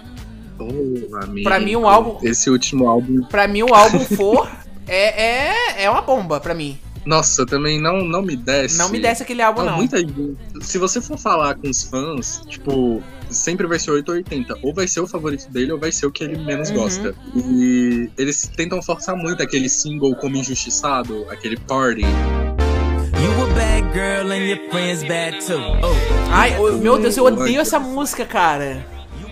Oh, 0.58 1.16
amigo. 1.16 1.42
Pra 1.42 1.58
mim, 1.58 1.76
um 1.76 1.86
álbum- 1.88 2.18
Esse 2.22 2.48
último 2.48 2.88
álbum. 2.88 3.24
Pra 3.24 3.48
mim, 3.48 3.62
o 3.64 3.74
álbum 3.74 3.98
For 4.00 4.48
é, 4.86 5.50
é, 5.80 5.82
é 5.84 5.90
uma 5.90 6.00
bomba 6.00 6.38
pra 6.40 6.54
mim. 6.54 6.78
Nossa, 7.06 7.44
também 7.44 7.80
não, 7.80 8.02
não 8.04 8.22
me 8.22 8.36
desce. 8.36 8.78
Não 8.78 8.88
me 8.88 8.98
desce 8.98 9.22
aquele 9.22 9.42
álbum, 9.42 9.60
Ah, 9.62 9.64
não. 9.64 9.76
muita 9.76 9.98
gente. 9.98 10.36
Se 10.62 10.78
você 10.78 11.00
for 11.00 11.18
falar 11.18 11.54
com 11.56 11.68
os 11.68 11.82
fãs, 11.82 12.40
tipo, 12.48 13.02
sempre 13.28 13.66
vai 13.66 13.78
ser 13.78 13.90
880. 13.90 14.58
Ou 14.62 14.72
vai 14.72 14.88
ser 14.88 15.00
o 15.00 15.06
favorito 15.06 15.48
dele, 15.50 15.72
ou 15.72 15.78
vai 15.78 15.92
ser 15.92 16.06
o 16.06 16.10
que 16.10 16.24
ele 16.24 16.38
menos 16.38 16.70
Uhum. 16.70 16.76
gosta. 16.76 17.14
E 17.36 18.08
eles 18.16 18.50
tentam 18.56 18.80
forçar 18.82 19.14
muito 19.16 19.42
aquele 19.42 19.68
single 19.68 20.14
como 20.16 20.36
injustiçado, 20.36 21.26
aquele 21.30 21.56
party. 21.58 22.02
You 22.02 23.42
a 23.42 23.54
bad 23.54 23.92
girl 23.92 24.32
and 24.32 24.44
your 24.46 24.58
friends 24.70 25.02
bad 25.04 25.38
too. 25.44 25.58
Oh. 25.58 25.94
Ai, 26.30 26.56
meu 26.80 26.98
Deus, 26.98 27.16
eu 27.16 27.24
odeio 27.24 27.60
essa 27.60 27.78
música, 27.78 28.24
cara. 28.24 28.84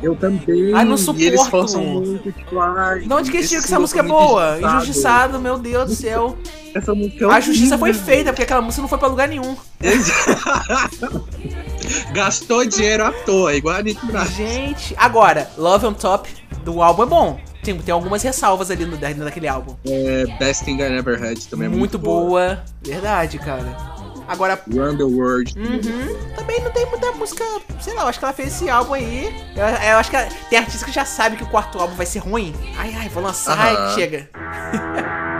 Eu 0.03 0.17
também. 0.17 0.75
Ai, 0.75 0.85
não 0.85 0.97
E 0.97 1.25
eles 1.25 1.41
suporto. 1.41 1.51
forçam 1.51 1.85
muito, 1.85 2.33
tipo, 2.33 2.59
ai. 2.59 3.01
De 3.01 3.12
onde 3.12 3.31
que 3.31 3.37
eles 3.37 3.49
tiram 3.49 3.62
que 3.62 3.69
essa 3.69 3.79
música 3.79 4.01
é 4.01 4.03
boa? 4.03 4.59
Injustiçado, 4.61 5.38
meu 5.38 5.59
Deus 5.59 5.91
do 5.91 5.95
céu. 5.95 6.37
Essa 6.75 6.95
música 6.95 7.25
é 7.25 7.31
A 7.31 7.41
justiça 7.41 7.79
foi 7.79 7.95
feita, 7.95 8.33
porque 8.33 8.43
aquela 8.43 8.62
música 8.62 8.83
não 8.83 8.88
foi 8.88 8.99
pra 8.99 9.09
lugar 9.09 9.29
nenhum. 9.29 9.57
Gastou 12.12 12.67
dinheiro 12.67 13.05
à 13.05 13.12
toa, 13.12 13.55
igual 13.55 13.77
a 13.77 13.83
Nick 13.83 14.05
Minaj. 14.05 14.35
Gente, 14.35 14.95
agora, 14.99 15.49
Love 15.57 15.87
on 15.87 15.95
Top 15.95 16.29
do 16.65 16.83
álbum 16.83 17.03
é 17.03 17.07
bom. 17.07 17.41
Tem, 17.62 17.79
tem 17.79 17.93
algumas 17.93 18.23
ressalvas 18.23 18.71
ali 18.73 18.85
no, 18.85 18.97
dentro 18.97 19.23
daquele 19.23 19.47
álbum. 19.47 19.77
É, 19.87 20.25
Best 20.38 20.65
Thing 20.65 20.81
I 20.81 20.88
Never 20.88 21.23
Had 21.23 21.38
também 21.49 21.67
é 21.67 21.69
muito, 21.69 21.79
muito, 21.81 21.99
boa. 21.99 22.65
Verdade, 22.85 23.38
cara. 23.38 23.91
Agora. 24.33 24.59
Run 24.73 24.97
the 24.97 25.05
World. 25.05 25.55
Uhum. 25.59 26.35
Também 26.35 26.61
não 26.62 26.71
tem 26.71 26.87
muita 26.87 27.12
música. 27.12 27.45
Sei 27.81 27.92
lá, 27.95 28.03
eu 28.03 28.09
acho 28.09 28.18
que 28.18 28.25
ela 28.25 28.35
fez 28.35 28.49
esse 28.49 28.71
álbum 28.71 28.95
aí. 28.95 29.35
Eu, 29.55 29.66
eu 29.90 29.99
acho 29.99 30.11
que 30.11 30.16
ela, 30.16 30.29
tem 30.49 30.59
artista 30.59 30.87
que 30.87 30.92
já 30.92 31.05
sabe 31.05 31.37
que 31.37 31.42
o 31.42 31.49
quarto 31.49 31.79
álbum 31.79 31.95
vai 31.95 32.07
ser 32.07 32.21
ruim. 32.21 32.55
Ai, 32.79 32.95
ai, 32.97 33.09
vou 33.09 33.23
lançar. 33.23 33.57
Uhum. 33.57 33.87
Ai, 33.87 33.95
chega. 33.95 34.31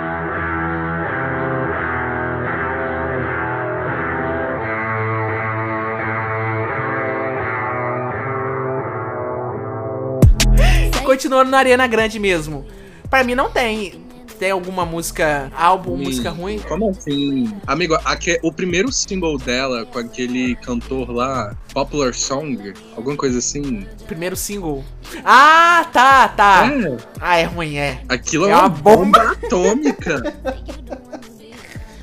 Continuando 11.05 11.51
na 11.51 11.59
Arena 11.59 11.87
Grande 11.87 12.19
mesmo. 12.19 12.67
Pra 13.11 13.23
mim 13.23 13.35
não 13.35 13.51
tem. 13.51 14.02
Tem 14.43 14.51
alguma 14.51 14.85
música, 14.85 15.53
álbum, 15.57 15.97
Sim. 15.99 16.03
música 16.03 16.31
ruim? 16.31 16.59
Como 16.59 16.91
assim? 16.91 17.49
Amigo, 17.65 17.97
aque- 18.05 18.41
o 18.43 18.53
primeiro 18.53 18.91
single 18.91 19.39
dela 19.39 19.87
com 19.87 20.01
aquele 20.01 20.57
cantor 20.57 21.13
lá, 21.13 21.57
Popular 21.73 22.13
Song, 22.13 22.75
alguma 22.97 23.17
coisa 23.17 23.39
assim. 23.39 23.87
Primeiro 24.09 24.35
single. 24.35 24.85
Ah, 25.25 25.87
tá, 25.93 26.27
tá. 26.27 26.69
É, 26.75 26.97
Ah, 27.21 27.37
é 27.37 27.45
ruim, 27.45 27.77
é. 27.77 28.01
aquilo 28.09 28.47
é, 28.47 28.51
É 28.51 28.55
uma 28.57 28.63
uma 28.63 28.69
bomba, 28.69 29.23
atômica. 29.31 30.35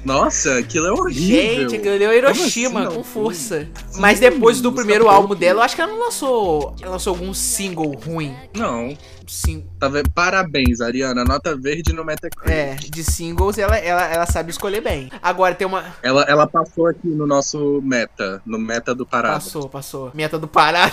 Nossa, 0.06 0.60
aquilo 0.60 0.88
é 0.88 0.92
horrível. 0.94 1.60
Gente, 1.60 1.76
aquilo 1.76 2.00
deu 2.00 2.14
Hiroshima 2.14 2.70
Como 2.84 2.88
assim, 2.88 2.98
com 3.00 3.04
força. 3.04 3.68
Sim, 3.90 4.00
Mas 4.00 4.18
depois 4.18 4.62
do 4.62 4.72
primeiro 4.72 5.08
é 5.08 5.10
álbum 5.10 5.36
dela, 5.36 5.60
eu 5.60 5.64
acho 5.66 5.76
que 5.76 5.82
ela 5.82 5.92
não 5.92 6.00
lançou. 6.00 6.74
Ela 6.82 6.92
lançou 6.94 7.14
algum 7.14 7.34
single 7.34 7.92
ruim. 8.06 8.34
Não, 8.56 8.98
Sim, 9.30 9.64
tá 9.80 9.88
vendo? 9.88 10.10
Parabéns, 10.10 10.82
Ariana. 10.82 11.24
Nota 11.24 11.56
verde 11.56 11.94
no 11.94 12.04
Metacritic. 12.04 12.50
é, 12.52 12.74
de 12.76 13.04
singles 13.04 13.60
ela, 13.60 13.78
ela, 13.78 14.02
ela 14.06 14.26
sabe 14.26 14.50
escolher 14.50 14.82
bem. 14.82 15.12
Agora 15.22 15.54
tem 15.54 15.68
uma. 15.68 15.86
Ela, 16.02 16.24
ela 16.24 16.48
passou 16.48 16.88
aqui 16.88 17.08
no 17.08 17.28
nosso 17.28 17.80
meta, 17.84 18.42
no 18.44 18.58
meta 18.58 18.96
do 18.96 19.06
Parada. 19.06 19.36
Passou, 19.36 19.70
passou. 19.70 20.12
Meta 20.16 20.40
do 20.40 20.48
Pará. 20.48 20.92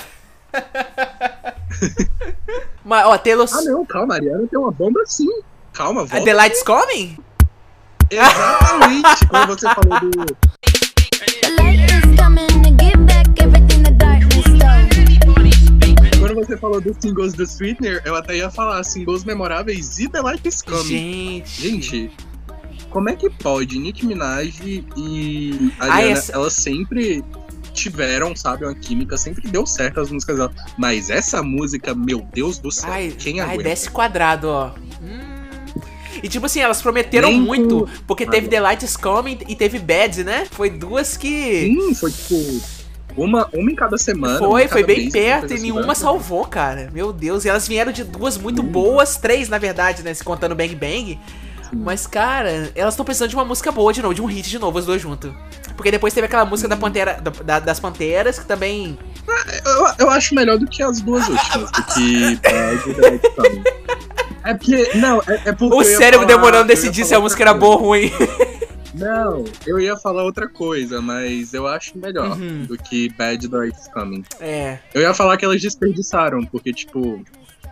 Mas, 2.85 3.07
ó, 3.07 3.16
Taylor 3.18 3.49
Ah, 3.51 3.62
não, 3.62 3.85
calma, 3.87 4.14
a 4.14 4.16
Ariana 4.18 4.46
tem 4.49 4.59
uma 4.59 4.70
bomba 4.70 5.01
sim. 5.07 5.29
Calma, 5.72 6.03
A 6.03 6.05
volta. 6.05 6.25
The 6.25 6.35
Light's 6.35 6.62
Coming? 6.62 7.16
Exatamente, 8.11 9.27
quando 9.29 9.49
você 9.49 9.66
falou 9.75 10.01
do. 10.01 10.37
Você 16.37 16.57
falou 16.57 16.81
dos 16.81 16.96
singles 17.01 17.33
do 17.33 17.42
Sweetener, 17.44 18.03
eu 18.05 18.14
até 18.14 18.37
ia 18.37 18.51
falar 18.51 18.83
singles 18.85 19.25
memoráveis 19.25 19.99
e 19.99 20.09
The 20.09 20.20
Light 20.20 20.46
is 20.46 20.62
Coming. 20.62 20.85
Gente. 21.44 21.61
Gente, 21.61 22.11
como 22.90 23.09
é 23.11 23.16
que 23.16 23.29
pode 23.31 23.79
Nicki 23.79 24.07
Minaj 24.07 24.55
e 24.96 25.72
Ah, 25.79 25.94
Ariana, 25.94 26.12
essa- 26.12 26.33
elas 26.33 26.53
sempre 26.53 27.25
tiveram, 27.72 28.35
sabe, 28.35 28.64
uma 28.64 28.75
química, 28.75 29.16
sempre 29.18 29.46
deu 29.49 29.66
certo 29.66 30.01
as 30.01 30.11
músicas 30.11 30.37
dela. 30.38 30.53
Mas 30.79 31.11
essa 31.11 31.42
música, 31.42 31.94
meu 31.94 32.27
Deus 32.33 32.59
do 32.59 32.70
céu, 32.70 32.90
Ai, 32.90 33.14
quem 33.18 33.40
ai 33.40 33.49
aguenta? 33.55 33.64
desce 33.68 33.90
quadrado, 33.90 34.49
ó. 34.49 34.70
Hum. 35.03 35.37
E 36.22 36.29
tipo 36.29 36.46
assim, 36.46 36.61
elas 36.61 36.81
prometeram 36.81 37.29
Nem 37.29 37.38
muito, 37.42 37.87
porque 38.07 38.25
teve 38.25 38.49
The 38.49 38.61
Light 38.61 38.83
is 38.83 38.96
Coming 38.96 39.38
e 39.46 39.55
teve 39.55 39.79
Bad, 39.79 40.25
né? 40.25 40.46
Foi 40.51 40.70
duas 40.70 41.14
que. 41.18 41.66
Sim, 41.66 41.94
foi 41.94 42.11
tipo 42.11 42.62
uma, 43.16 43.48
uma 43.52 43.70
em 43.70 43.74
cada 43.74 43.96
semana. 43.98 44.38
Foi, 44.38 44.68
foi 44.68 44.85
bem 44.85 44.98
mês, 45.02 45.12
perto 45.12 45.55
e 45.55 45.59
nenhuma 45.61 45.94
salvou, 45.94 46.44
cara. 46.46 46.90
Meu 46.92 47.12
Deus. 47.12 47.44
E 47.44 47.48
elas 47.48 47.66
vieram 47.66 47.92
de 47.92 48.05
duas 48.05 48.37
muito 48.38 48.62
boas, 48.62 49.16
três, 49.16 49.48
na 49.48 49.59
verdade, 49.59 50.02
né? 50.02 50.12
Se 50.14 50.22
contando 50.24 50.55
Bang 50.55 50.74
Bang. 50.74 51.18
Mas, 51.72 52.07
cara, 52.07 52.70
elas 52.76 52.94
estão 52.94 53.05
precisando 53.05 53.29
de 53.31 53.35
uma 53.37 53.44
música 53.44 53.72
boa 53.72 53.92
de 53.92 54.00
novo, 54.00 54.14
de 54.14 54.22
um 54.22 54.26
hit 54.26 54.48
de 54.48 54.59
novo, 54.59 54.79
as 54.79 54.87
duas 54.87 55.02
juntas. 55.02 55.33
Porque 55.76 55.90
depois 55.90 56.14
teve 56.14 56.26
aquela 56.26 56.44
música 56.44 56.68
da 56.68 56.76
Pantera, 56.76 57.20
da- 57.20 57.31
da- 57.42 57.59
das 57.61 57.81
Panteras, 57.81 58.38
que 58.38 58.46
também. 58.46 58.96
Eu, 59.64 60.07
eu 60.07 60.11
acho 60.11 60.35
melhor 60.35 60.59
do 60.59 60.66
que 60.66 60.83
as 60.83 61.00
duas 61.00 61.26
últimas, 61.29 61.70
do 61.72 61.83
que 61.92 62.37
Bad 62.37 62.90
e 62.90 62.94
The 62.94 63.00
Light 63.11 63.26
is 63.26 63.35
Coming. 63.35 63.62
É 64.44 64.55
porque. 64.55 64.90
Não, 64.94 65.20
é, 65.26 65.40
é 65.46 65.52
porque. 65.52 65.74
O 65.74 65.83
cérebro 65.85 66.20
falar- 66.26 66.37
demorando 66.38 66.62
a 66.64 66.66
decidir 66.68 67.05
se 67.05 67.12
a 67.12 67.18
outra 67.18 67.20
música 67.24 67.42
era 67.42 67.52
boa 67.52 67.74
ou 67.74 67.81
ruim. 67.88 68.12
Não, 68.96 69.44
eu 69.66 69.78
ia 69.78 69.96
falar 69.96 70.22
outra 70.24 70.48
coisa, 70.48 71.00
mas 71.02 71.52
eu 71.52 71.66
acho 71.66 71.96
melhor 71.98 72.38
Uhum. 72.38 72.64
do 72.64 72.76
que 72.78 73.09
Bad 73.11 73.46
is 73.68 73.88
Coming. 73.88 74.24
É. 74.40 74.78
Eu 74.94 75.02
ia 75.02 75.12
falar 75.14 75.37
que 75.37 75.44
elas 75.44 75.61
desperdiçaram, 75.61 76.44
porque, 76.46 76.72
tipo, 76.72 77.22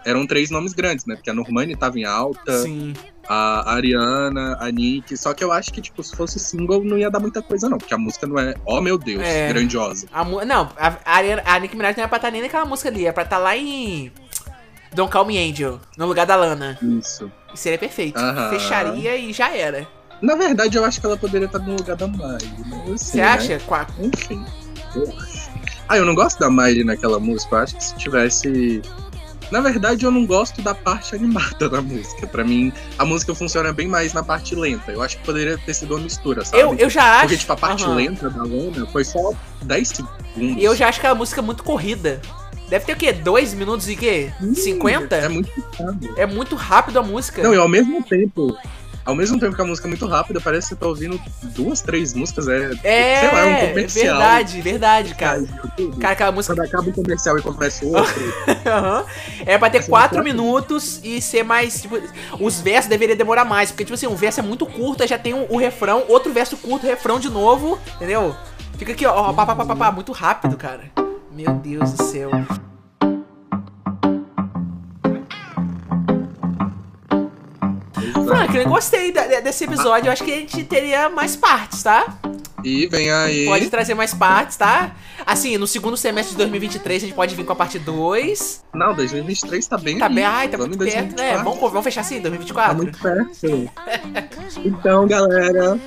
eram 0.05 0.27
três 0.27 0.51
nomes 0.51 0.73
grandes, 0.75 1.07
né? 1.07 1.15
Porque 1.17 1.31
a 1.31 1.35
Normani 1.35 1.75
tava 1.75 1.99
em 1.99 2.05
alta, 2.05 2.59
Sim. 2.59 2.93
a 3.27 3.73
Ariana, 3.75 4.59
a 4.61 4.71
Nick. 4.71 5.17
Só 5.17 5.33
que 5.33 5.43
eu 5.43 5.51
acho 5.51 5.73
que, 5.73 5.81
tipo, 5.81 6.03
se 6.03 6.15
fosse 6.15 6.39
single, 6.39 6.85
não 6.85 6.99
ia 6.99 7.11
dar 7.11 7.21
muita 7.21 7.41
coisa, 7.41 7.69
não. 7.71 7.79
Porque 7.79 7.95
a 7.95 7.99
música 7.99 8.27
não 8.27 8.39
é, 8.39 8.55
oh 8.67 8.81
meu 8.83 8.99
Deus, 8.99 9.23
É. 9.23 9.49
grandiosa. 9.49 10.07
A, 10.13 10.25
não, 10.45 10.71
a, 10.77 10.99
Ariana- 11.07 11.43
a 11.47 11.59
Nicki 11.59 11.75
Minaj 11.77 11.97
não 11.97 12.05
é 12.05 12.07
pra 12.07 12.17
estar 12.17 12.31
nem 12.31 12.43
naquela 12.43 12.67
música 12.67 12.89
ali, 12.91 13.07
é 13.07 13.13
pra 13.13 13.23
estar 13.23 13.39
lá 13.39 13.57
em. 13.57 14.13
Don't 14.93 15.11
Call 15.11 15.25
Me 15.25 15.37
Angel, 15.39 15.81
no 15.99 16.07
lugar 16.07 16.25
da 16.27 16.37
Lana. 16.37 16.79
Isso. 16.81 17.33
E 17.53 17.59
seria 17.59 17.79
perfeito. 17.79 18.17
Aham. 18.19 18.51
Fecharia 18.51 19.17
e 19.17 19.33
já 19.33 19.51
era. 19.53 19.89
Na 20.25 20.35
verdade, 20.37 20.77
eu 20.79 20.85
acho 20.85 21.01
que 21.01 21.07
ela 21.07 21.17
poderia 21.17 21.47
estar 21.47 21.59
no 21.59 21.77
lugar 21.77 21.97
da 21.97 22.07
Miley. 22.09 22.51
Eu 22.87 22.97
Você 22.99 23.19
né? 23.19 23.25
acha? 23.25 23.59
Qua- 23.67 23.87
Enfim. 24.01 24.45
Eu 24.97 25.13
acho. 25.19 25.51
Ah, 25.89 25.99
eu 25.99 26.05
não 26.07 26.15
gosto 26.15 26.39
da 26.39 26.51
Miley 26.51 26.83
naquela 26.85 27.21
música. 27.21 27.57
Eu 27.57 27.59
acho 27.61 27.77
que 27.77 27.85
se 27.85 27.95
tivesse. 27.97 28.81
Na 29.51 29.61
verdade, 29.61 30.05
eu 30.07 30.11
não 30.11 30.25
gosto 30.25 30.63
da 30.63 30.75
parte 30.75 31.15
animada 31.17 31.69
da 31.69 31.83
música. 31.83 32.27
Pra 32.27 32.43
mim, 32.43 32.73
a 32.99 33.05
música 33.05 33.35
funciona 33.35 33.73
bem 33.73 33.87
mais 33.87 34.15
na 34.15 34.23
parte 34.23 34.55
lenta. 34.55 34.91
Eu 34.91 35.03
acho 35.03 35.19
que 35.19 35.25
poderia 35.25 35.59
ter 35.59 35.75
sido 35.75 35.95
uma 35.95 36.03
mistura, 36.03 36.43
sabe? 36.45 36.63
Eu, 36.63 36.75
eu 36.75 36.89
já 36.89 37.17
acho. 37.17 37.21
Porque, 37.23 37.37
tipo, 37.37 37.53
a 37.53 37.57
parte 37.57 37.85
Aham. 37.85 37.95
lenta 37.97 38.31
da 38.31 38.43
Lana 38.43 38.87
foi 38.87 39.05
só 39.05 39.33
10 39.63 39.89
segundos. 39.89 40.17
E 40.37 40.65
eu 40.65 40.75
já 40.75 40.89
acho 40.89 41.01
que 41.01 41.07
a 41.07 41.15
música 41.15 41.41
é 41.41 41.45
muito 41.45 41.63
corrida. 41.63 42.21
Deve 42.71 42.87
ter 42.87 42.93
o 42.95 42.97
quê? 42.97 43.13
Dois 43.13 43.53
minutos 43.53 43.89
e 43.91 43.95
quê? 43.95 44.33
Hum, 44.43 44.55
50? 44.55 45.15
É 45.17 45.29
muito 45.29 45.51
rápido. 45.79 46.15
É 46.19 46.27
muito 46.27 46.55
rápido 46.57 46.99
a 46.99 47.03
música. 47.03 47.43
Não, 47.43 47.53
e 47.53 47.59
ao 47.59 47.69
mesmo 47.69 48.03
tempo. 48.03 48.57
Ao 49.05 49.15
mesmo 49.15 49.39
tempo 49.39 49.55
que 49.55 49.61
a 49.61 49.65
música 49.65 49.87
é 49.87 49.91
muito 49.91 50.07
rápida, 50.07 50.41
parece 50.41 50.69
que 50.69 50.75
você 50.75 50.81
tá 50.81 50.87
ouvindo 50.87 51.21
duas, 51.55 51.83
três 51.83 52.15
músicas. 52.15 52.49
É, 52.49 52.71
é, 52.83 53.21
sei 53.21 53.31
lá, 53.33 53.39
é 53.41 53.65
um 53.65 53.69
comercial. 53.69 54.19
verdade, 54.19 54.61
verdade, 54.63 55.15
cara. 55.15 55.45
Cara, 56.01 56.13
aquela 56.13 56.33
música. 56.33 56.55
Quando 56.55 56.67
acaba 56.67 56.89
o 56.89 56.93
comercial 56.93 57.39
e 57.39 57.43
começa 57.43 57.85
outro. 57.85 58.15
Aham. 58.67 59.05
É 59.45 59.59
pra 59.59 59.69
ter 59.69 59.83
São 59.83 59.91
quatro 59.91 60.17
quatro. 60.17 60.25
minutos 60.25 61.01
e 61.05 61.21
ser 61.21 61.43
mais. 61.43 61.83
Tipo, 61.83 62.01
os 62.41 62.61
versos 62.61 62.89
deveriam 62.89 63.17
demorar 63.17 63.45
mais. 63.45 63.71
Porque, 63.71 63.85
tipo 63.85 63.95
assim, 63.95 64.07
um 64.07 64.17
verso 64.17 64.41
é 64.41 64.43
muito 64.43 64.65
curto, 64.65 65.03
aí 65.03 65.09
já 65.09 65.19
tem 65.19 65.35
o, 65.35 65.47
o 65.53 65.57
refrão, 65.59 66.05
outro 66.09 66.33
verso 66.33 66.57
curto, 66.57 66.87
refrão 66.87 67.21
de 67.21 67.29
novo, 67.29 67.79
entendeu? 67.97 68.35
Fica 68.79 68.93
aqui, 68.93 69.05
ó, 69.07 69.13
ó, 69.15 69.33
pá, 69.33 69.45
pá, 69.47 69.55
pá, 69.55 69.67
pá, 69.67 69.77
pá, 69.77 69.93
muito 69.93 70.13
rápido, 70.13 70.57
cara. 70.57 70.85
Meu 71.31 71.53
Deus 71.55 71.93
do 71.93 72.03
céu. 72.05 72.31
Eu 78.55 78.69
gostei 78.69 79.13
desse 79.13 79.65
episódio. 79.65 80.09
Eu 80.09 80.13
acho 80.13 80.25
que 80.25 80.33
a 80.33 80.37
gente 80.37 80.65
teria 80.65 81.09
mais 81.09 81.37
partes, 81.37 81.83
tá? 81.83 82.19
E 82.65 82.87
vem 82.87 83.11
aí. 83.11 83.45
Pode 83.45 83.69
trazer 83.69 83.95
mais 83.95 84.15
partes, 84.15 84.57
tá? 84.57 84.95
Assim, 85.27 85.59
no 85.59 85.67
segundo 85.67 85.97
semestre 85.97 86.33
de 86.33 86.39
2023 86.39 87.03
a 87.03 87.07
gente 87.07 87.15
pode 87.15 87.35
vir 87.35 87.45
com 87.45 87.53
a 87.53 87.57
parte 87.57 87.79
2. 87.79 88.65
Não, 88.75 88.95
2023 88.95 89.67
tá 89.67 89.77
bem. 89.77 89.99
Tá 89.99 90.09
bem, 90.09 90.25
ai, 90.25 90.49
tá 90.49 90.57
muito 90.57 90.79
perto, 90.79 90.95
né? 91.17 91.35
2024. 91.37 91.45
Vamos, 91.45 91.61
vamos 91.61 91.85
fechar 91.85 92.01
assim, 92.01 92.17
Tá 92.17 92.29
2024? 92.31 92.77
muito 92.77 92.99
perto. 92.99 93.71
Então, 94.65 95.07
galera, 95.07 95.79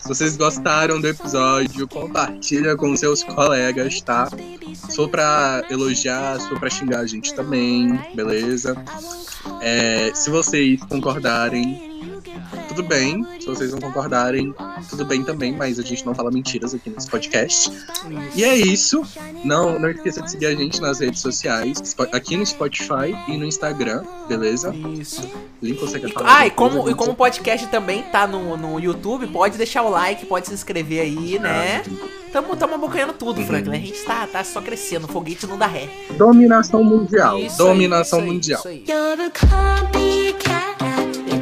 se 0.00 0.08
vocês 0.08 0.36
gostaram 0.36 1.00
do 1.00 1.06
episódio, 1.08 1.86
compartilha 1.88 2.76
com 2.76 2.94
seus 2.96 3.22
colegas, 3.22 4.00
tá? 4.00 4.28
For 4.94 5.08
pra 5.08 5.62
elogiar, 5.70 6.40
for 6.48 6.58
pra 6.58 6.68
xingar 6.68 7.00
a 7.00 7.06
gente 7.06 7.34
também, 7.34 7.98
beleza? 8.14 8.76
É, 9.60 10.10
se 10.14 10.28
vocês 10.30 10.80
concordarem, 10.88 11.85
tudo 12.68 12.82
bem. 12.82 13.24
Se 13.40 13.46
vocês 13.46 13.72
não 13.72 13.80
concordarem, 13.80 14.54
tudo 14.88 15.04
bem 15.04 15.22
também, 15.24 15.52
mas 15.52 15.78
a 15.78 15.82
gente 15.82 16.04
não 16.04 16.14
fala 16.14 16.30
mentiras 16.30 16.74
aqui 16.74 16.90
nesse 16.90 17.08
podcast. 17.08 17.70
E 18.34 18.44
é 18.44 18.54
isso. 18.56 19.02
Não, 19.44 19.78
não 19.78 19.90
esqueça 19.90 20.22
de 20.22 20.30
seguir 20.30 20.46
a 20.46 20.54
gente 20.54 20.80
nas 20.80 21.00
redes 21.00 21.20
sociais, 21.20 21.96
aqui 22.12 22.36
no 22.36 22.44
Spotify 22.46 23.16
e 23.28 23.36
no 23.36 23.44
Instagram, 23.44 24.04
beleza? 24.28 24.74
Isso. 24.98 25.28
Link 25.62 25.80
você 25.80 25.98
quer 25.98 26.12
falar. 26.12 26.38
ah, 26.40 26.46
e 26.46 26.50
como, 26.50 26.88
e 26.90 26.94
como 26.94 27.12
o 27.12 27.14
podcast 27.16 27.66
também 27.68 28.02
tá 28.04 28.26
no, 28.26 28.56
no 28.56 28.78
YouTube, 28.78 29.26
pode 29.28 29.56
deixar 29.56 29.82
o 29.82 29.88
like, 29.90 30.26
pode 30.26 30.46
se 30.48 30.54
inscrever 30.54 31.00
aí, 31.00 31.38
né? 31.38 31.82
Tamo, 32.32 32.54
tamo 32.56 32.74
abocanhando 32.74 33.14
tudo, 33.14 33.40
Uhum. 33.40 33.46
Franklin. 33.46 33.76
A 33.76 33.80
gente 33.80 34.02
tá, 34.04 34.26
tá 34.26 34.44
só 34.44 34.60
crescendo, 34.60 35.08
foguete 35.08 35.46
não 35.46 35.56
dá 35.56 35.66
ré. 35.66 35.88
Dominação 36.18 36.84
mundial. 36.84 37.38
Isso 37.38 37.62
aí, 37.62 37.68
Dominação 37.68 38.18
isso 38.18 38.28
aí, 38.28 38.32
mundial. 38.34 38.58
isso 38.60 38.68
aí. 38.68 38.84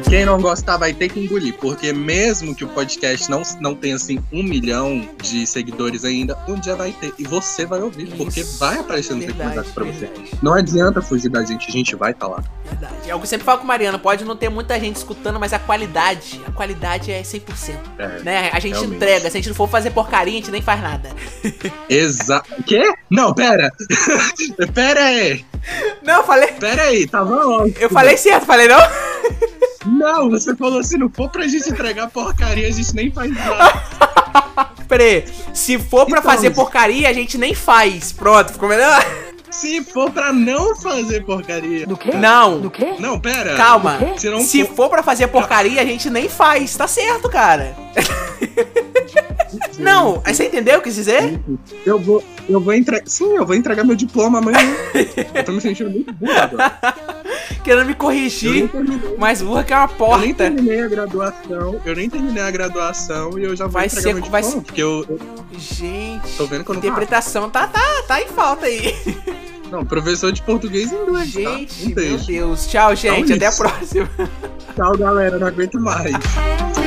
Quem 0.07 0.23
não 0.23 0.39
gostar 0.39 0.77
vai 0.77 0.93
ter 0.93 1.09
que 1.09 1.19
engolir, 1.19 1.55
porque 1.55 1.91
mesmo 1.91 2.55
que 2.55 2.63
o 2.63 2.67
podcast 2.67 3.29
não, 3.29 3.41
não 3.59 3.75
tenha 3.75 3.95
assim 3.95 4.19
um 4.31 4.43
milhão 4.43 5.07
de 5.21 5.47
seguidores 5.47 6.05
ainda, 6.05 6.37
um 6.47 6.55
dia 6.55 6.75
vai 6.75 6.91
ter. 6.91 7.13
E 7.17 7.23
você 7.23 7.65
vai 7.65 7.81
ouvir, 7.81 8.07
porque 8.15 8.41
Isso. 8.41 8.59
vai 8.59 8.77
aparecer 8.77 9.15
nos 9.15 9.25
recomendados 9.25 9.71
pra 9.71 9.83
você. 9.83 10.05
verdade. 10.05 10.31
Não 10.41 10.53
adianta 10.53 11.01
fugir 11.01 11.29
da 11.29 11.43
gente, 11.43 11.67
a 11.67 11.71
gente 11.71 11.95
vai 11.95 12.11
estar 12.11 12.27
lá. 12.27 12.43
Verdade. 12.65 13.09
É 13.09 13.15
o 13.15 13.17
que 13.17 13.23
eu 13.23 13.27
sempre 13.27 13.45
falo 13.45 13.57
com 13.59 13.63
o 13.63 13.67
Mariano, 13.67 13.97
pode 13.97 14.23
não 14.23 14.35
ter 14.35 14.47
muita 14.49 14.79
gente 14.79 14.95
escutando, 14.97 15.39
mas 15.39 15.53
a 15.53 15.59
qualidade, 15.59 16.39
a 16.47 16.51
qualidade 16.51 17.11
é 17.11 17.21
100%. 17.21 17.75
É. 17.97 18.07
Né? 18.23 18.49
A 18.53 18.59
gente 18.59 18.73
Realmente. 18.73 18.95
entrega, 18.95 19.21
se 19.21 19.37
a 19.37 19.39
gente 19.39 19.49
não 19.49 19.55
for 19.55 19.67
fazer 19.67 19.89
porcaria, 19.89 20.33
a 20.33 20.37
gente 20.37 20.51
nem 20.51 20.61
faz 20.61 20.81
nada. 20.81 21.09
Exato. 21.89 22.63
Quê? 22.63 22.93
Não, 23.09 23.33
pera! 23.33 23.71
pera 24.73 25.03
aí! 25.03 25.43
Não, 26.03 26.17
eu 26.17 26.23
falei. 26.23 26.51
Pera 26.53 26.83
aí, 26.83 27.07
tava 27.07 27.35
ótimo. 27.35 27.75
Eu 27.79 27.89
falei 27.89 28.17
certo, 28.17 28.45
falei 28.45 28.67
não? 28.67 28.79
Não, 29.85 30.29
você 30.29 30.55
falou 30.55 30.83
se 30.83 30.97
não 30.97 31.09
for 31.09 31.29
pra 31.29 31.47
gente 31.47 31.69
entregar 31.69 32.09
porcaria, 32.09 32.67
a 32.67 32.71
gente 32.71 32.93
nem 32.95 33.11
faz 33.11 33.31
nada. 33.33 33.83
Pera 34.87 35.03
aí. 35.03 35.25
Se 35.53 35.77
for 35.79 36.05
pra 36.05 36.19
Então, 36.19 36.31
fazer 36.31 36.51
porcaria, 36.51 37.09
a 37.09 37.13
gente 37.13 37.37
nem 37.37 37.53
faz. 37.55 38.11
Pronto, 38.11 38.53
ficou 38.53 38.69
melhor? 38.69 39.03
Se 39.49 39.83
for 39.83 40.11
pra 40.11 40.31
não 40.33 40.75
fazer 40.75 41.23
porcaria. 41.23 41.87
Do 41.87 41.95
quê? 41.97 42.11
Não. 42.15 42.59
Do 42.59 42.69
quê? 42.69 42.95
Não, 42.99 43.19
pera. 43.19 43.55
Calma. 43.55 43.97
Se 44.17 44.29
não 44.29 44.41
Se 44.41 44.65
for- 44.65 44.75
for 44.75 44.89
pra 44.89 45.01
fazer 45.01 45.27
porcaria, 45.27 45.81
a 45.81 45.85
gente 45.85 46.09
nem 46.09 46.27
faz. 46.27 46.75
Tá 46.75 46.87
certo, 46.87 47.29
cara. 47.29 47.75
Não, 49.79 50.21
você 50.25 50.45
entendeu 50.47 50.79
o 50.79 50.81
que 50.81 50.89
eu 50.89 50.93
quis 50.93 50.95
dizer? 50.95 51.39
Eu 51.85 51.99
vou, 51.99 52.23
eu 52.49 52.59
vou 52.59 52.73
entregar. 52.73 53.07
Sim, 53.07 53.35
eu 53.35 53.45
vou 53.45 53.55
entregar 53.55 53.83
meu 53.83 53.95
diploma 53.95 54.39
amanhã. 54.39 54.59
eu 55.33 55.43
tô 55.43 55.51
me 55.53 55.61
sentindo 55.61 55.89
muito 55.89 56.11
burro 56.15 56.31
agora. 56.33 56.95
Querendo 57.63 57.85
me 57.87 57.93
corrigir, 57.93 58.69
mas 59.17 59.41
burra 59.41 59.63
que 59.63 59.73
é 59.73 59.77
uma 59.77 59.83
eu 59.85 59.87
nem 59.87 59.97
porta. 59.97 60.33
terminei 60.35 60.81
a 60.81 60.87
graduação. 60.87 61.81
Eu 61.85 61.95
nem 61.95 62.09
terminei 62.09 62.43
a 62.43 62.51
graduação 62.51 63.37
e 63.39 63.43
eu 63.43 63.55
já 63.55 63.65
vou 63.65 63.73
Vai 63.73 63.85
entregar 63.87 64.01
ser- 64.03 64.13
meu 64.13 64.23
vai 64.29 64.41
diploma. 64.41 64.63
Porque 64.63 64.81
eu, 64.83 65.05
eu 65.09 65.19
Gente, 65.57 66.27
tô 66.37 66.45
vendo 66.45 66.63
que 66.63 66.69
eu 66.71 66.73
não 66.75 66.79
interpretação 66.79 67.49
tá, 67.49 67.67
tá, 67.67 67.81
tá 68.07 68.21
em 68.21 68.27
falta 68.27 68.65
aí. 68.65 68.93
Não, 69.71 69.83
professor 69.83 70.31
de 70.31 70.43
português 70.43 70.91
e 70.91 70.95
inglês, 70.95 71.33
tá? 71.33 71.39
Gente, 71.39 71.85
Um 71.91 71.95
meu. 71.95 72.17
Deus. 72.27 72.67
Tchau, 72.67 72.95
gente. 72.95 73.33
Então 73.33 73.35
Até 73.35 73.47
a 73.47 73.51
próxima. 73.51 74.09
Tchau, 74.75 74.95
galera. 74.97 75.39
Não 75.39 75.47
aguento 75.47 75.79
mais. 75.81 76.11